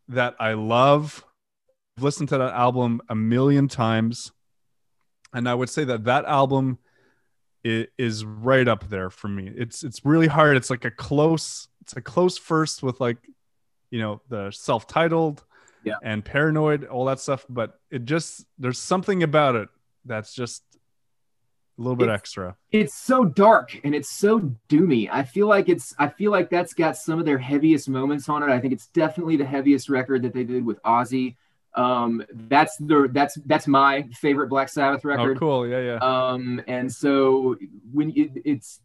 [0.09, 1.23] that I love.
[1.99, 4.33] I've listened to that album a million times,
[5.35, 6.79] and I would say that that album
[7.99, 9.51] is right up there for me.
[9.55, 10.57] It's it's really hard.
[10.57, 13.19] It's like a close it's a close first with like
[13.91, 15.45] you know the self-titled
[15.85, 15.95] yeah.
[16.03, 19.69] and paranoid all that stuff but it just there's something about it
[20.05, 20.65] that's just
[21.79, 25.69] a little bit it's, extra it's so dark and it's so doomy i feel like
[25.69, 28.73] it's i feel like that's got some of their heaviest moments on it i think
[28.73, 31.37] it's definitely the heaviest record that they did with ozzy
[31.77, 35.37] um, that's the that's that's my favorite Black Sabbath oh, record.
[35.37, 35.69] Oh, cool.
[35.69, 35.99] Yeah, yeah.
[35.99, 37.57] Um, and so
[37.93, 38.81] when you, it's,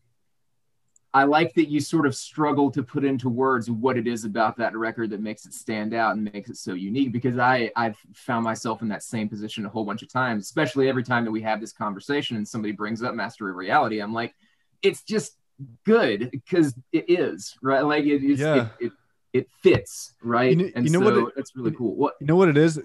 [1.13, 4.57] I like that you sort of struggle to put into words what it is about
[4.57, 7.13] that record that makes it stand out and makes it so unique.
[7.13, 10.89] Because I I've found myself in that same position a whole bunch of times, especially
[10.89, 14.01] every time that we have this conversation and somebody brings up Master of Reality.
[14.01, 14.35] I'm like,
[14.81, 15.37] it's just
[15.85, 17.81] good because it is right.
[17.81, 18.39] Like it is.
[18.39, 18.67] Yeah.
[18.79, 18.91] It,
[19.33, 20.51] it, it fits right.
[20.51, 21.29] You know, and you know so what?
[21.29, 21.95] It, it's really cool.
[21.95, 22.79] What you know what it is?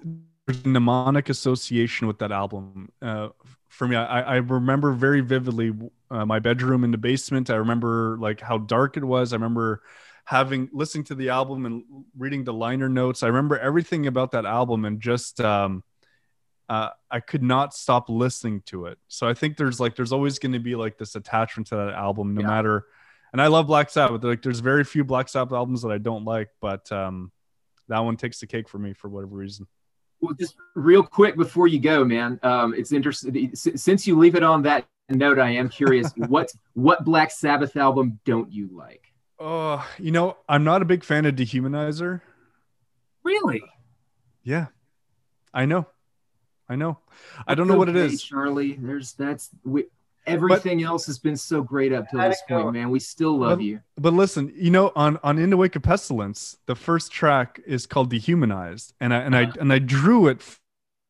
[0.45, 2.91] There's a mnemonic association with that album.
[3.01, 3.29] Uh,
[3.67, 5.73] for me, I, I remember very vividly
[6.09, 7.49] uh, my bedroom in the basement.
[7.49, 9.33] I remember like how dark it was.
[9.33, 9.81] I remember
[10.25, 11.83] having listening to the album and
[12.17, 13.23] reading the liner notes.
[13.23, 15.83] I remember everything about that album and just um,
[16.69, 18.97] uh, I could not stop listening to it.
[19.07, 21.93] So I think there's like there's always going to be like this attachment to that
[21.93, 22.47] album, no yeah.
[22.47, 22.85] matter
[23.31, 24.23] And I love Black Sabbath.
[24.23, 27.31] Like, there's very few Black Sabbath albums that I don't like, but um,
[27.87, 29.67] that one takes the cake for me for whatever reason.
[30.21, 32.39] Well, just real quick before you go, man.
[32.41, 35.37] Um, it's interesting since you leave it on that note.
[35.39, 39.13] I am curious what what Black Sabbath album don't you like?
[39.39, 42.21] Oh, you know, I'm not a big fan of Dehumanizer.
[43.23, 43.61] Really?
[44.43, 44.67] Yeah,
[45.53, 45.85] I know.
[46.67, 46.97] I know.
[47.47, 48.21] I don't know what it is.
[48.21, 48.73] Charlie.
[48.73, 49.85] There's that's we,
[50.27, 52.89] everything but, else has been so great up to this point, man.
[52.89, 53.79] We still love but, you.
[53.97, 57.85] But listen, you know, on on In the Wake of Pestilence, the first track is
[57.85, 60.41] called Dehumanized, and I and I and I drew it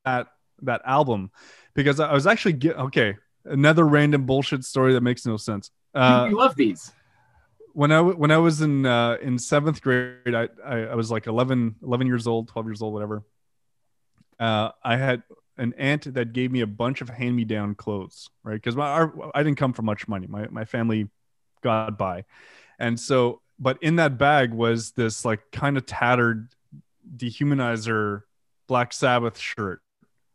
[0.06, 0.28] at
[0.62, 1.32] that album
[1.74, 3.16] because I was actually get okay.
[3.44, 5.72] Another random bullshit story that makes no sense.
[5.96, 6.92] Uh, you love these.
[7.74, 11.28] When I when I was in uh, in seventh grade, I, I I was like
[11.28, 13.24] 11, 11 years old, twelve years old, whatever.
[14.40, 15.24] Uh, I had
[15.58, 18.56] an aunt that gave me a bunch of hand me down clothes, right?
[18.56, 20.28] Because my our, I didn't come from much money.
[20.28, 21.10] My my family
[21.62, 22.26] got by,
[22.80, 26.50] and so but in that bag was this like kind of tattered
[27.16, 28.24] dehumanizer
[28.68, 29.82] Black Sabbath shirt,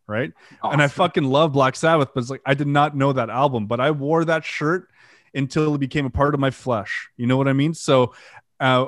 [0.06, 0.32] right?
[0.62, 0.72] Awesome.
[0.72, 3.66] And I fucking love Black Sabbath, but it's like I did not know that album,
[3.66, 4.88] but I wore that shirt
[5.34, 7.10] until it became a part of my flesh.
[7.16, 7.74] You know what I mean?
[7.74, 8.14] So
[8.60, 8.86] uh,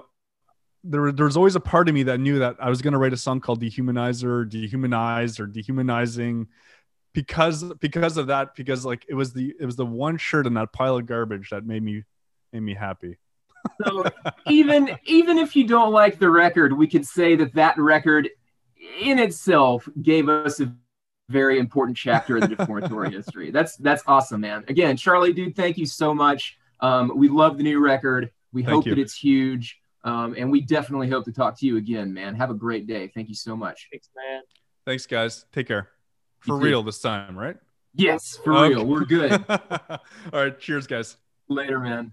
[0.84, 2.98] there, there was always a part of me that knew that I was going to
[2.98, 6.46] write a song called Dehumanizer, Dehumanized, or Dehumanizing,
[7.12, 8.54] because because of that.
[8.54, 11.50] Because like it was the it was the one shirt in that pile of garbage
[11.50, 12.04] that made me
[12.52, 13.16] made me happy.
[13.86, 14.04] so
[14.46, 18.28] even even if you don't like the record, we could say that that record
[19.00, 20.72] in itself gave us a
[21.30, 23.50] very important chapter of the deformatory history.
[23.50, 24.64] That's that's awesome, man.
[24.68, 26.58] Again, Charlie, dude, thank you so much.
[26.80, 28.30] Um, we love the new record.
[28.52, 28.94] We thank hope you.
[28.94, 29.80] that it's huge.
[30.04, 32.34] Um, and we definitely hope to talk to you again, man.
[32.34, 33.08] Have a great day.
[33.08, 33.88] Thank you so much.
[33.90, 34.42] Thanks, man.
[34.86, 35.46] Thanks, guys.
[35.52, 35.88] Take care.
[36.40, 37.56] For real this time, right?
[37.94, 38.74] Yes, for okay.
[38.74, 38.84] real.
[38.84, 39.44] We're good.
[39.48, 39.98] All
[40.32, 40.58] right.
[40.58, 41.16] Cheers, guys.
[41.48, 42.12] Later, man.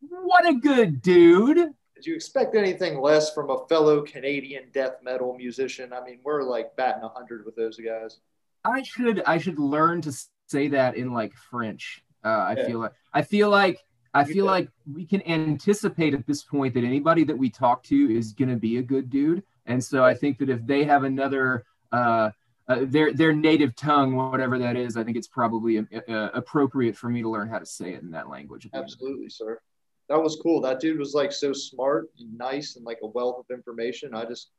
[0.00, 1.72] What a good dude.
[1.94, 5.94] Did you expect anything less from a fellow Canadian death metal musician?
[5.94, 8.18] I mean, we're like batting 100 with those guys.
[8.64, 10.12] I should I should learn to
[10.46, 12.02] say that in like French.
[12.24, 12.66] Uh, I yeah.
[12.66, 13.84] feel like I feel like
[14.14, 18.16] I feel like we can anticipate at this point that anybody that we talk to
[18.16, 21.04] is going to be a good dude, and so I think that if they have
[21.04, 22.30] another uh,
[22.68, 26.96] uh, their their native tongue, whatever that is, I think it's probably uh, uh appropriate
[26.96, 28.68] for me to learn how to say it in that language.
[28.72, 29.60] Absolutely, sir.
[30.08, 30.60] That was cool.
[30.60, 34.14] That dude was like so smart and nice and like a wealth of information.
[34.14, 34.50] I just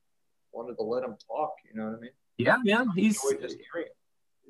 [0.51, 1.53] wanted to let him talk.
[1.69, 2.11] You know what I mean?
[2.37, 2.89] Yeah, man.
[2.95, 3.19] He's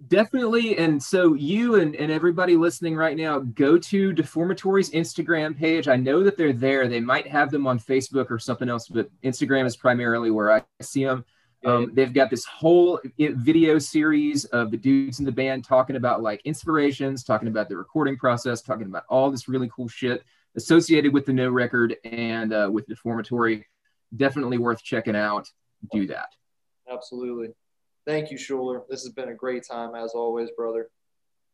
[0.07, 5.87] definitely and so you and, and everybody listening right now go to deformatory's instagram page.
[5.87, 6.87] I know that they're there.
[6.87, 10.63] They might have them on facebook or something else but instagram is primarily where i
[10.81, 11.25] see them
[11.65, 16.21] um, they've got this whole video series of the dudes in the band talking about
[16.21, 20.23] like inspirations talking about the recording process talking about all this really cool shit
[20.57, 23.63] associated with the no record and uh, with deformatory.
[24.15, 25.47] Definitely worth checking out.
[25.91, 26.29] Do that.
[26.91, 27.53] Absolutely
[28.07, 28.83] Thank you, Schuler.
[28.89, 30.89] This has been a great time as always, brother.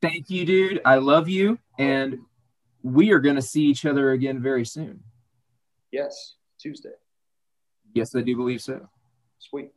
[0.03, 0.81] Thank you, dude.
[0.85, 1.57] I love you.
[1.79, 2.19] And
[2.83, 5.01] we are going to see each other again very soon.
[5.91, 6.91] Yes, Tuesday.
[7.95, 8.87] Yes, I do believe so.
[9.39, 9.71] Sweet.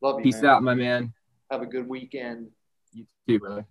[0.00, 0.24] Love you.
[0.24, 0.50] Peace man.
[0.50, 1.12] out, my man.
[1.50, 2.48] Have a good weekend.
[2.94, 3.66] You too, brother.